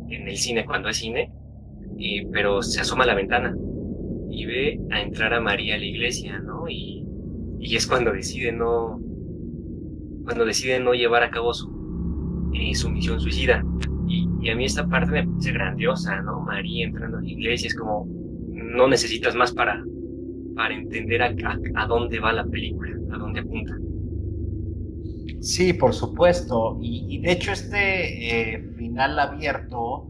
[0.10, 1.32] en el cine cuando es cine,
[2.32, 3.56] pero se asoma a la ventana
[4.30, 6.68] y ve a entrar a María a la iglesia, ¿no?
[6.70, 7.06] Y,
[7.60, 9.00] y es cuando decide no,
[10.24, 13.64] cuando decide no llevar a cabo su, eh, su misión suicida.
[14.08, 16.42] Y, a mí esta parte me parece grandiosa, ¿no?
[16.42, 18.08] María entrando a la iglesia, es como,
[18.50, 19.84] no necesitas más para,
[20.56, 21.34] para entender a,
[21.76, 23.76] a, dónde va la película, a dónde apunta.
[25.42, 26.78] Sí, por supuesto.
[26.82, 30.08] Y, de hecho este eh, final abierto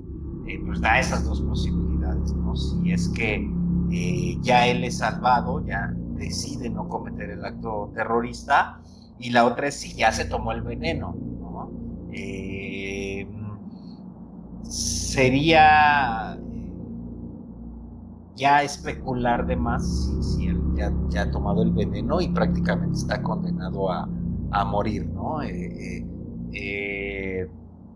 [0.47, 2.55] eh, pues da esas dos posibilidades, ¿no?
[2.55, 3.47] Si es que
[3.91, 8.81] eh, ya él es salvado, ya decide no cometer el acto terrorista,
[9.19, 11.39] y la otra es si ya se tomó el veneno, ¿no?
[14.63, 16.37] sería
[18.35, 23.91] ya especular de más si, él ya, ha tomado el veneno y prácticamente está condenado
[23.91, 24.07] a,
[24.65, 25.41] morir, ¿no?
[25.41, 26.05] Eh,
[26.53, 27.47] eh,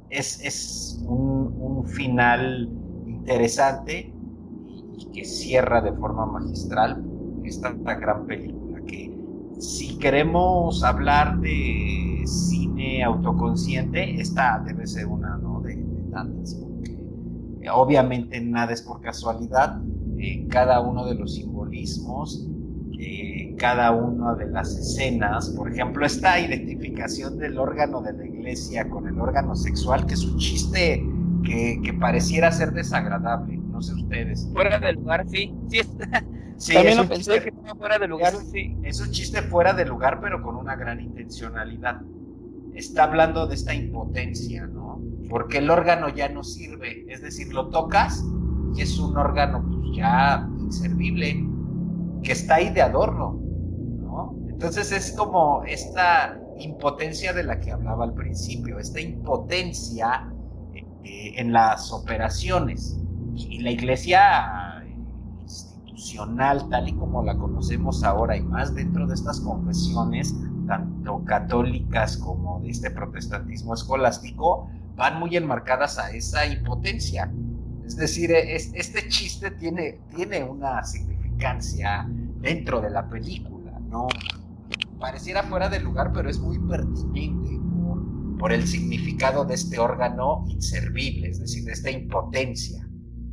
[0.09, 2.69] es, un, final
[3.05, 4.13] interesante
[4.97, 7.03] y, que cierra de forma magistral
[7.43, 9.11] esta, gran película que
[9.59, 15.61] si queremos hablar de cine autoconsciente, esta debe ser una ¿no?
[15.61, 15.75] de,
[16.11, 16.97] tantas, porque
[17.71, 19.81] obviamente nada es por casualidad,
[20.49, 22.47] cada uno de los simbolismos,
[23.63, 25.51] cada una de las escenas.
[25.51, 30.25] Por ejemplo, esta identificación del órgano de la iglesia con el órgano sexual, que es
[30.25, 31.01] un chiste
[31.45, 33.55] que, pareciera ser desagradable.
[33.55, 34.49] No sé ustedes.
[34.51, 35.55] Fuera del lugar, sí.
[35.69, 35.79] Sí,
[36.73, 38.75] También lo pensé que estaba fuera de lugar, sí.
[38.83, 42.01] Es un chiste fuera de lugar, pero con una gran intencionalidad.
[42.73, 45.01] Está hablando de esta impotencia, ¿no?
[45.29, 47.05] Porque el órgano ya no sirve.
[47.07, 48.25] Es decir, lo tocas
[48.75, 51.47] y es un órgano pues, ya inservible
[52.23, 53.42] que está ahí de adorno, ¿no?
[54.63, 60.31] Entonces es como esta impotencia de la que hablaba al principio, esta impotencia
[61.03, 62.97] eh, en las operaciones.
[63.35, 64.85] Y la iglesia
[65.41, 70.33] institucional, tal y como la conocemos ahora, y más dentro de estas confesiones,
[70.65, 77.29] tanto católicas como de este protestantismo escolástico, van muy enmarcadas a esa impotencia.
[77.85, 82.07] Es decir, este chiste tiene, tiene una significancia
[82.39, 84.07] dentro de la película, ¿no?
[85.03, 87.59] Pareciera fuera de lugar, pero es muy pertinente
[88.39, 92.87] por, el significado de este órgano inservible, es decir, de esta impotencia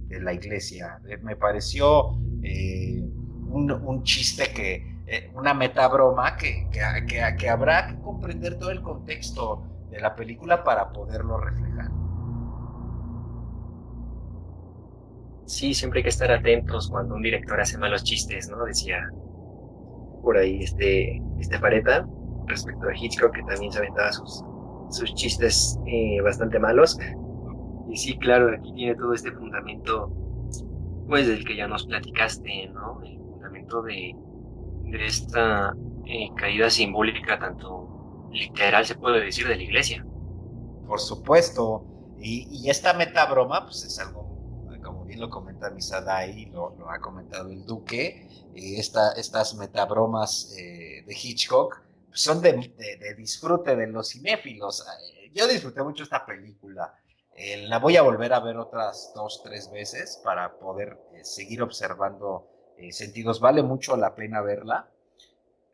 [0.09, 1.01] de la iglesia.
[1.09, 3.05] Eh, me pareció eh,
[3.51, 9.63] un, chiste que, eh, una metabroma que, que, que habrá que comprender todo el contexto
[9.93, 11.93] de la película para poderlo reflejar.
[15.47, 18.65] sí, siempre hay que estar atentos cuando un director hace malos chistes, ¿no?
[18.65, 19.09] Decía
[20.23, 22.07] por ahí este, este Pareta
[22.47, 24.45] respecto a Hitchcock, que también se aventaba sus,
[24.91, 26.99] sus chistes eh, bastante malos.
[27.89, 30.13] Y sí, claro, aquí tiene todo este fundamento,
[31.09, 33.03] pues del que ya nos platicaste, ¿no?
[33.03, 34.15] El fundamento de,
[34.85, 35.75] de esta
[36.07, 40.07] eh, caída simbólica, tanto literal se puede decir, de la iglesia.
[40.87, 41.85] Por supuesto.
[42.23, 44.20] Y, y esta metabroma, pues es algo
[45.17, 51.81] lo comenta Misadai, lo, lo ha comentado el Duque, eh, estas metabromas eh, de Hitchcock
[52.09, 52.73] pues, son de,
[53.17, 54.87] disfrute de los cinéfilos.
[55.13, 56.95] Eh, yo disfruté mucho esta película.
[57.69, 62.49] la voy a volver a ver otras dos, tres veces para poder seguir observando
[62.91, 63.41] sentidos.
[63.41, 64.91] Vale mucho la pena verla.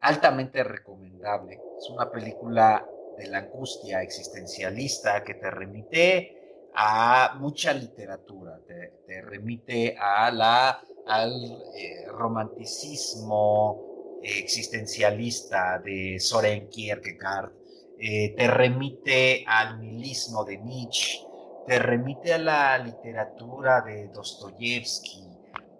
[0.00, 1.60] Altamente recomendable.
[1.78, 2.86] Es una película
[3.16, 6.35] de la angustia existencialista que te remite
[6.76, 11.32] a mucha literatura, te, remite a la, al
[11.74, 17.50] eh, romanticismo existencialista de Soren Kierkegaard,
[17.98, 21.20] eh, te remite al nihilismo de Nietzsche,
[21.66, 25.24] te remite a la literatura de Dostoyevsky,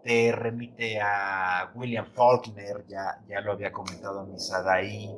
[0.03, 5.15] te remite a William Faulkner, ya, ya lo había comentado Misadaí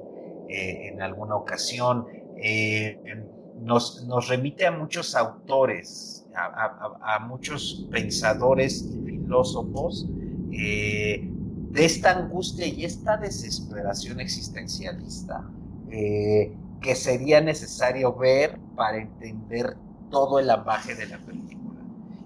[0.49, 2.05] eh, en alguna ocasión
[3.61, 10.07] nos, remite a muchos autores, a, muchos pensadores y filósofos
[10.53, 11.29] eh,
[11.71, 15.45] de esta angustia y esta desesperación existencialista
[15.91, 19.77] eh, que sería necesario ver para entender
[20.11, 21.81] todo el abaje de la película.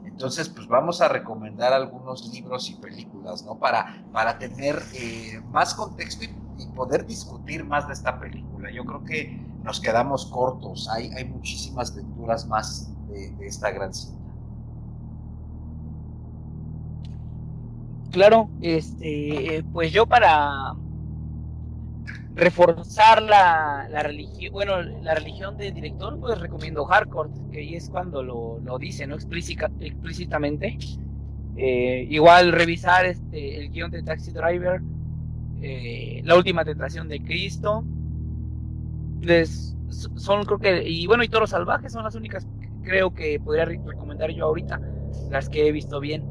[0.04, 3.58] Entonces, pues vamos a recomendar algunos libros y películas, ¿no?
[3.58, 6.42] Para, para tener eh, más contexto y,
[6.76, 8.70] poder discutir más de esta película.
[8.70, 10.88] Yo creo que nos quedamos cortos.
[10.88, 14.18] Hay, hay muchísimas lecturas más de, esta gran cinta.
[18.10, 20.74] Claro, este, pues yo para
[22.34, 27.88] reforzar la, la religión, bueno, la religión del director, pues recomiendo Hardcore, que ahí es
[27.88, 29.16] cuando lo, lo dice, ¿no?
[29.16, 30.78] explícitamente.
[31.56, 34.80] Eh, igual revisar este, el guion de Taxi Driver,
[35.60, 37.84] eh, La última tentación de Cristo.
[39.22, 39.76] Les,
[40.16, 43.64] son creo que, y bueno, y Toros Salvajes son las únicas que creo que podría
[43.64, 44.80] recomendar yo ahorita,
[45.30, 46.24] las que he visto bien.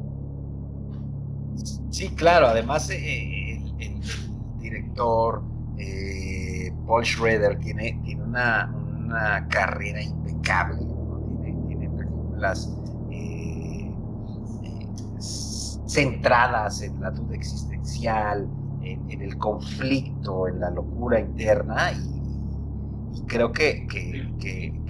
[1.90, 4.00] Sí, claro, además eh, el,
[4.60, 5.42] director
[6.86, 12.68] Paul Schrader tiene, tiene una, una carrera impecable, tiene, tiene películas
[15.86, 18.48] centradas en la duda existencial,
[18.82, 22.21] en, el conflicto, en la locura interna y,
[23.32, 23.86] creo que,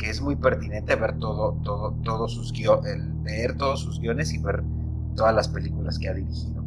[0.04, 4.62] es muy pertinente ver todo, todo, todos sus guiones, leer todos sus guiones y ver
[5.16, 6.62] todas las películas que ha dirigido.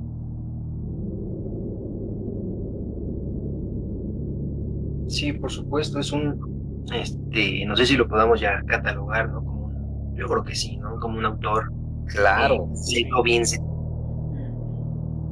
[5.07, 9.43] Sí, por supuesto, es un, este, no sé si lo podamos ya catalogar, ¿no?
[9.43, 10.97] Como yo creo que sí, ¿no?
[10.99, 11.71] Como un autor.
[12.07, 12.69] Claro.
[12.75, 13.43] sí, o bien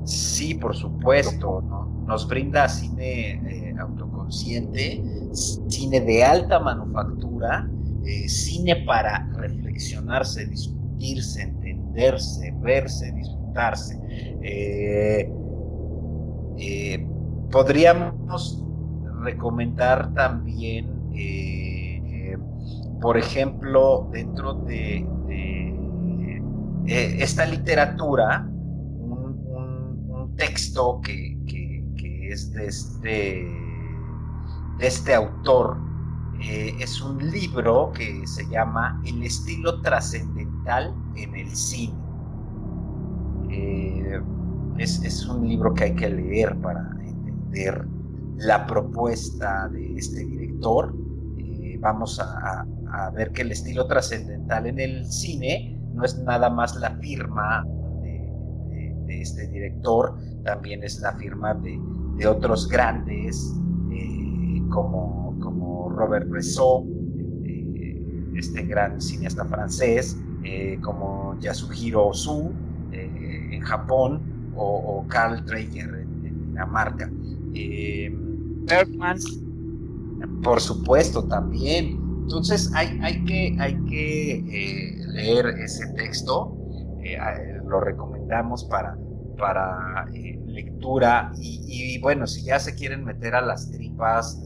[0.06, 1.94] Sí, por supuesto, ¿no?
[2.06, 5.02] nos brinda cine eh, autoconsciente,
[5.34, 7.70] cine de alta manufactura,
[8.06, 14.00] eh, cine para reflexionarse, discutirse, entenderse, verse, disfrutarse.
[14.42, 15.30] Eh,
[17.52, 18.64] podríamos
[19.24, 20.92] recomendar también,
[23.02, 25.06] por ejemplo, dentro de
[26.86, 28.48] esta literatura,
[30.36, 31.38] texto que,
[32.30, 33.63] es de este,
[34.84, 35.78] de este autor.
[36.42, 41.96] Eh, es un libro que se llama El estilo trascendental en el cine.
[43.50, 44.22] Eh,
[44.78, 47.88] es, un libro que hay que leer para entender
[48.36, 50.94] la propuesta de este director.
[51.38, 52.66] Eh, vamos a,
[53.16, 57.66] ver que el estilo trascendental en el cine no es nada más la firma
[59.08, 61.80] este director, también es la firma de,
[62.28, 63.54] otros grandes
[64.74, 66.84] como, como Robert Bresson,
[67.46, 72.52] eh, este gran cineasta francés, eh, como Yasuhiro Ozu
[72.92, 74.22] en Japón
[74.56, 77.10] o, Carl Dreyer en, Dinamarca.
[78.66, 79.18] Bergman.
[80.42, 82.00] Por supuesto, también.
[82.24, 86.56] Entonces hay, hay que, hay que leer ese texto,
[87.66, 88.98] lo recomendamos para
[89.38, 94.42] para eh, lectura y, bueno, si ya se quieren meter a las tripas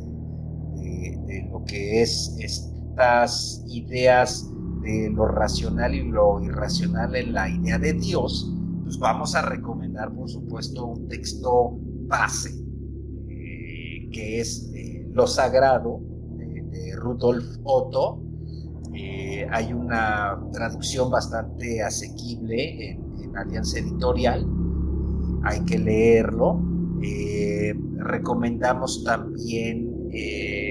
[0.88, 4.51] de, lo que es estas ideas
[4.81, 8.53] de lo racional y lo irracional en la idea de Dios,
[8.84, 11.77] pues vamos a recomendar por supuesto un texto
[12.07, 12.51] base
[13.30, 15.99] eh, que es eh, Lo Sagrado
[16.38, 18.23] de, Rudolf Otto.
[19.51, 24.45] hay una traducción bastante asequible en Alianza Editorial
[25.47, 26.61] hay que leerlo.
[27.01, 30.66] Eh, recomendamos también eh,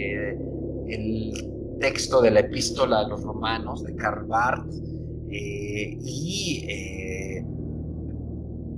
[0.88, 4.72] el texto de la epístola a los romanos de Karl Barth
[5.30, 6.66] eh, y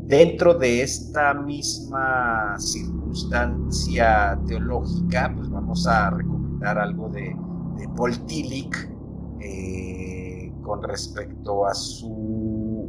[0.07, 7.37] dentro de esta misma circunstancia teológica, pues vamos a recomendar algo de,
[7.77, 8.89] de Paul Tillich
[10.63, 12.89] con respecto a su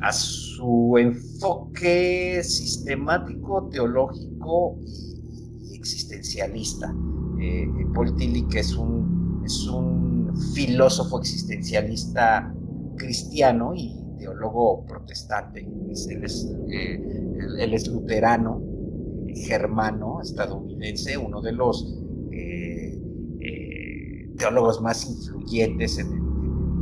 [0.00, 6.94] a su enfoque sistemático, teológico y, existencialista.
[7.40, 12.54] Eh, Paul Tillich es un, es un filósofo existencialista
[12.96, 15.60] cristiano y teólogo protestante.
[15.60, 17.00] Él es, eh,
[17.58, 18.62] es luterano,
[19.34, 21.86] germano, estadounidense, uno de los
[22.32, 22.98] eh,
[24.36, 26.28] teólogos más influyentes en el,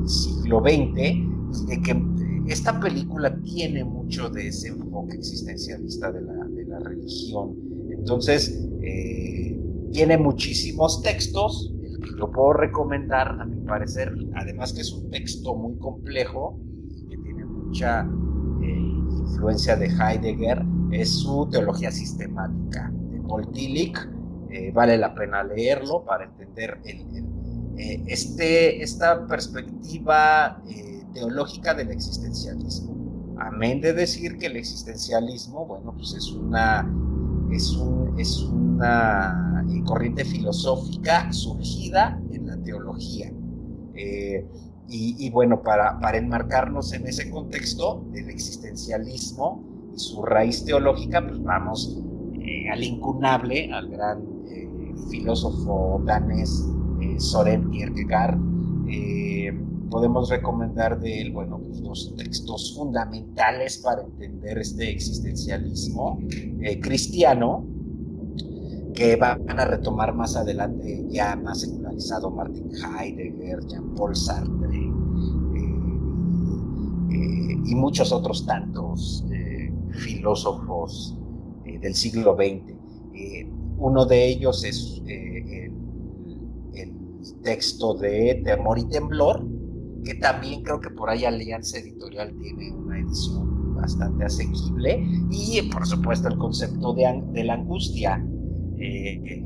[0.08, 2.00] siglo XX, de que
[2.46, 7.56] esta película tiene mucho de ese enfoque existencialista de la, de la religión.
[7.90, 9.58] Entonces, eh,
[9.92, 11.72] tiene muchísimos textos.
[11.82, 16.58] El que yo puedo recomendar, a mi parecer, además que es un texto muy complejo
[17.08, 18.02] que tiene mucha
[18.62, 18.80] eh,
[19.28, 23.98] influencia de Heidegger, es su teología sistemática de Paul Tillich.
[24.50, 26.80] Eh, vale la pena leerlo para entender
[28.06, 30.62] este, esta perspectiva
[31.16, 32.94] teológica del existencialismo.
[33.38, 36.90] Amén de decir que el existencialismo, bueno, pues es una,
[37.50, 43.32] es un, es una eh, corriente filosófica surgida en la teología.
[43.94, 44.46] Eh,
[44.88, 52.00] y, bueno, para, enmarcarnos en ese contexto del existencialismo y su raíz teológica, pues vamos
[52.34, 54.22] eh, al incunable, al gran
[55.10, 56.64] filósofo danés
[57.18, 58.38] Soren Kierkegaard.
[59.90, 66.18] Podemos recomendar de él, bueno, pues dos textos fundamentales para entender este existencialismo
[66.80, 67.64] cristiano,
[68.96, 74.90] que van a retomar más adelante ya más secularizado Martin Heidegger, Jean-Paul Sartre eh,
[77.10, 81.16] eh, y muchos otros tantos eh, filósofos
[81.64, 82.74] del siglo XX.
[83.78, 85.72] uno de ellos es el,
[87.42, 89.44] texto de Temor y Temblor,
[90.06, 95.86] que también creo que por ahí Alianza Editorial tiene una edición bastante asequible, y por
[95.86, 98.24] supuesto el concepto de, la angustia,
[98.78, 99.44] eh,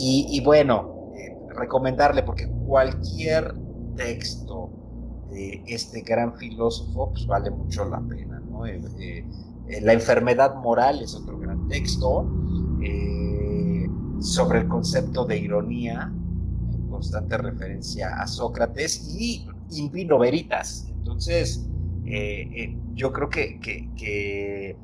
[0.00, 3.54] y, bueno, eh, recomendarle, porque cualquier
[3.96, 4.70] texto
[5.30, 8.42] de este gran filósofo, pues vale mucho la pena,
[8.98, 9.24] eh,
[9.80, 12.28] la enfermedad moral es otro gran texto
[14.20, 16.12] sobre el concepto de ironía,
[16.72, 20.86] en constante referencia a Sócrates, y In Vino Veritas.
[20.90, 21.68] Entonces,
[22.94, 24.76] yo creo que, que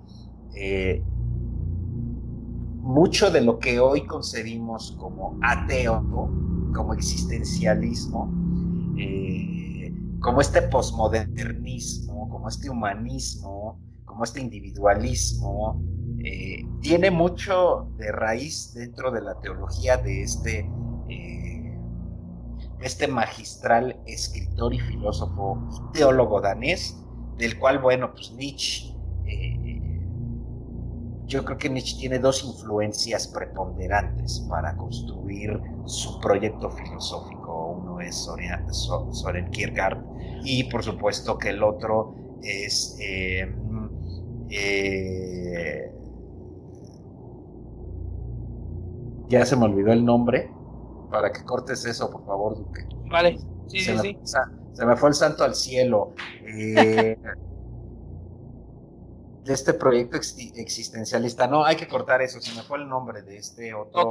[2.85, 6.03] mucho de lo que hoy concebimos como ateo,
[6.75, 8.31] como existencialismo,
[8.99, 9.91] eh,
[10.21, 15.83] como este posmodernismo, como este humanismo, como este individualismo,
[16.23, 20.69] eh, tiene mucho de raíz dentro de la teología de este, eh,
[22.85, 26.97] este magistral escritor y filósofo y teólogo danés,
[27.39, 28.95] del cual, bueno, pues Nietzsche
[31.27, 37.77] yo creo que Nietzsche tiene dos influencias preponderantes para construir su proyecto filosófico.
[37.79, 40.05] Uno es Soren, Kierkegaard
[40.45, 42.97] y por supuesto que el otro es...
[43.01, 43.53] Eh,
[44.51, 45.91] eh,
[49.29, 50.51] ya se me olvidó el nombre.
[51.11, 52.87] Para que cortes eso, por favor, Duque.
[53.11, 54.19] Vale, sí, sí, sí.
[54.73, 56.15] se me fue el santo al cielo.
[56.43, 57.17] Eh,
[59.45, 61.47] de este proyecto existencialista.
[61.47, 64.11] No, hay que cortar eso, se me fue el nombre de este otro,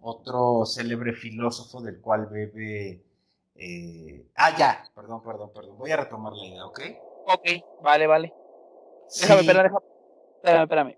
[0.00, 3.02] otro célebre filósofo del cual bebe...
[3.54, 5.78] Eh, ah, ya, perdón, perdón, perdón.
[5.78, 6.80] Voy a retomar la idea, ¿ok?
[7.28, 7.48] Ok,
[7.82, 8.34] vale, vale.
[9.20, 9.72] Déjame, espérame,
[10.36, 10.96] espérame, espérame.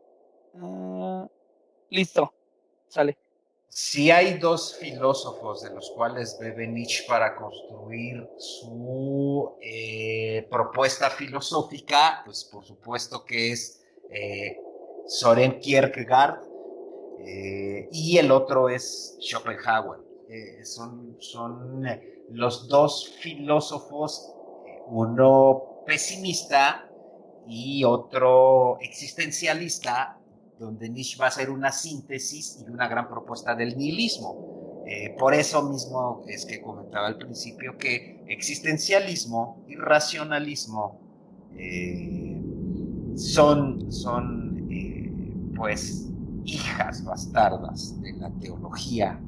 [0.61, 1.29] Ah,
[1.91, 2.33] listo,
[2.89, 3.19] sale
[3.69, 12.23] si hay dos filósofos de los cuales bebe Nietzsche para construir su eh, propuesta filosófica,
[12.25, 14.59] pues por supuesto que es eh,
[15.07, 16.43] Soren Kierkegaard
[17.21, 20.01] eh, y el otro es Schopenhauer.
[20.65, 21.87] son, son
[22.31, 24.33] los dos filósofos,
[24.87, 26.91] uno pesimista
[27.47, 30.18] y otro existencialista,
[30.59, 34.59] donde Nietzsche va a hacer una síntesis y una gran propuesta del nihilismo.
[34.87, 40.99] Eh, por eso mismo es que comentaba al principio que existencialismo y racionalismo
[41.57, 42.41] eh,
[43.15, 45.13] son, son eh,
[45.55, 46.09] pues
[46.45, 49.21] hijas bastardas de la teología.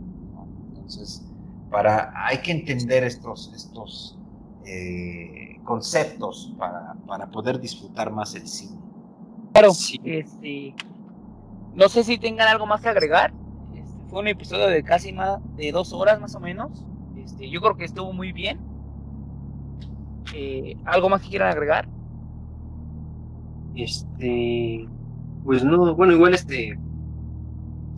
[0.69, 1.27] Entonces,
[1.71, 4.17] para, hay que entender estos, estos
[5.65, 8.79] conceptos para, para, poder disfrutar más el cine.
[9.53, 10.01] Claro, sí.
[10.05, 10.75] este,
[11.75, 13.33] no sé si tengan algo más que agregar.
[13.75, 16.85] Este, fue un episodio de casi más de dos horas más o menos.
[17.17, 18.61] Este, yo creo que estuvo muy bien.
[20.35, 21.89] Eh, ¿Algo más que quieran agregar?
[23.75, 24.89] Este,
[25.45, 26.79] pues no, bueno, igual este,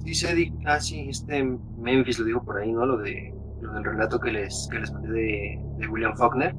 [0.05, 1.43] dice, ah, sí, este
[1.79, 2.87] Memphis lo dijo por ahí, ¿no?
[2.87, 6.55] Lo de, lo del relato que les, que les mandé de, de William Faulkner.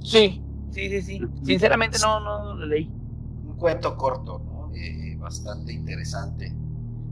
[0.00, 1.22] Sí, sí, sí, sí.
[1.42, 2.90] Sinceramente no, no lo leí.
[3.44, 4.49] Un cuento corto, ¿no?
[4.74, 6.54] Eh, bastante interesante.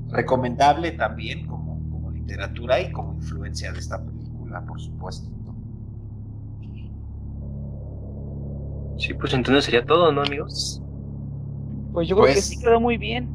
[0.08, 5.38] Recomendable también como, como literatura y como influencia de esta película, por supuesto.
[8.98, 10.82] Sí, pues entonces sería todo, ¿no, amigos?
[11.92, 13.28] Pues yo creo que pues sí quedó muy bien.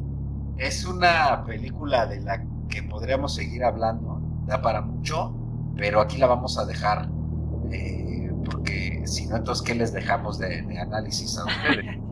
[0.57, 5.33] Es una película de la que podríamos seguir hablando, da para mucho,
[5.75, 7.09] pero aquí la vamos a dejar,
[7.71, 11.97] eh, porque si no, entonces, ¿qué les dejamos de, análisis a ustedes?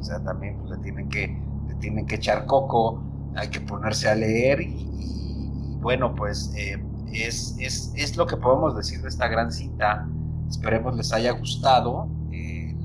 [0.00, 1.50] o sea, también pues, le tienen que
[1.80, 3.02] tienen que echar coco,
[3.34, 6.82] hay que ponerse a leer y, bueno, pues eh,
[7.12, 10.06] es, es, lo que podemos decir de esta gran cinta.
[10.48, 12.76] Esperemos les haya gustado el,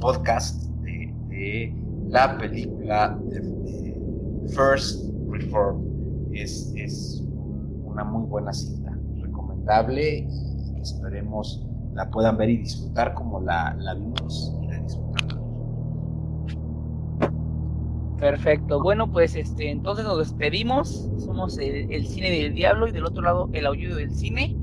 [0.00, 1.72] podcast de,
[2.08, 5.84] la película de, First Reform.
[6.32, 7.22] Es, es
[7.84, 11.64] una muy buena cinta, recomendable y esperemos
[11.94, 15.21] la puedan ver y disfrutar como la, la vimos y la disfrutamos.
[18.22, 18.80] Perfecto.
[18.80, 21.10] Bueno, pues este, entonces nos despedimos.
[21.18, 24.56] Somos el, cine del diablo y del otro lado el aullido del cine.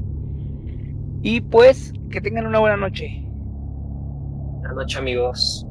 [1.21, 3.21] Y pues que tengan una buena noche.
[4.61, 5.67] Buenas noches amigos.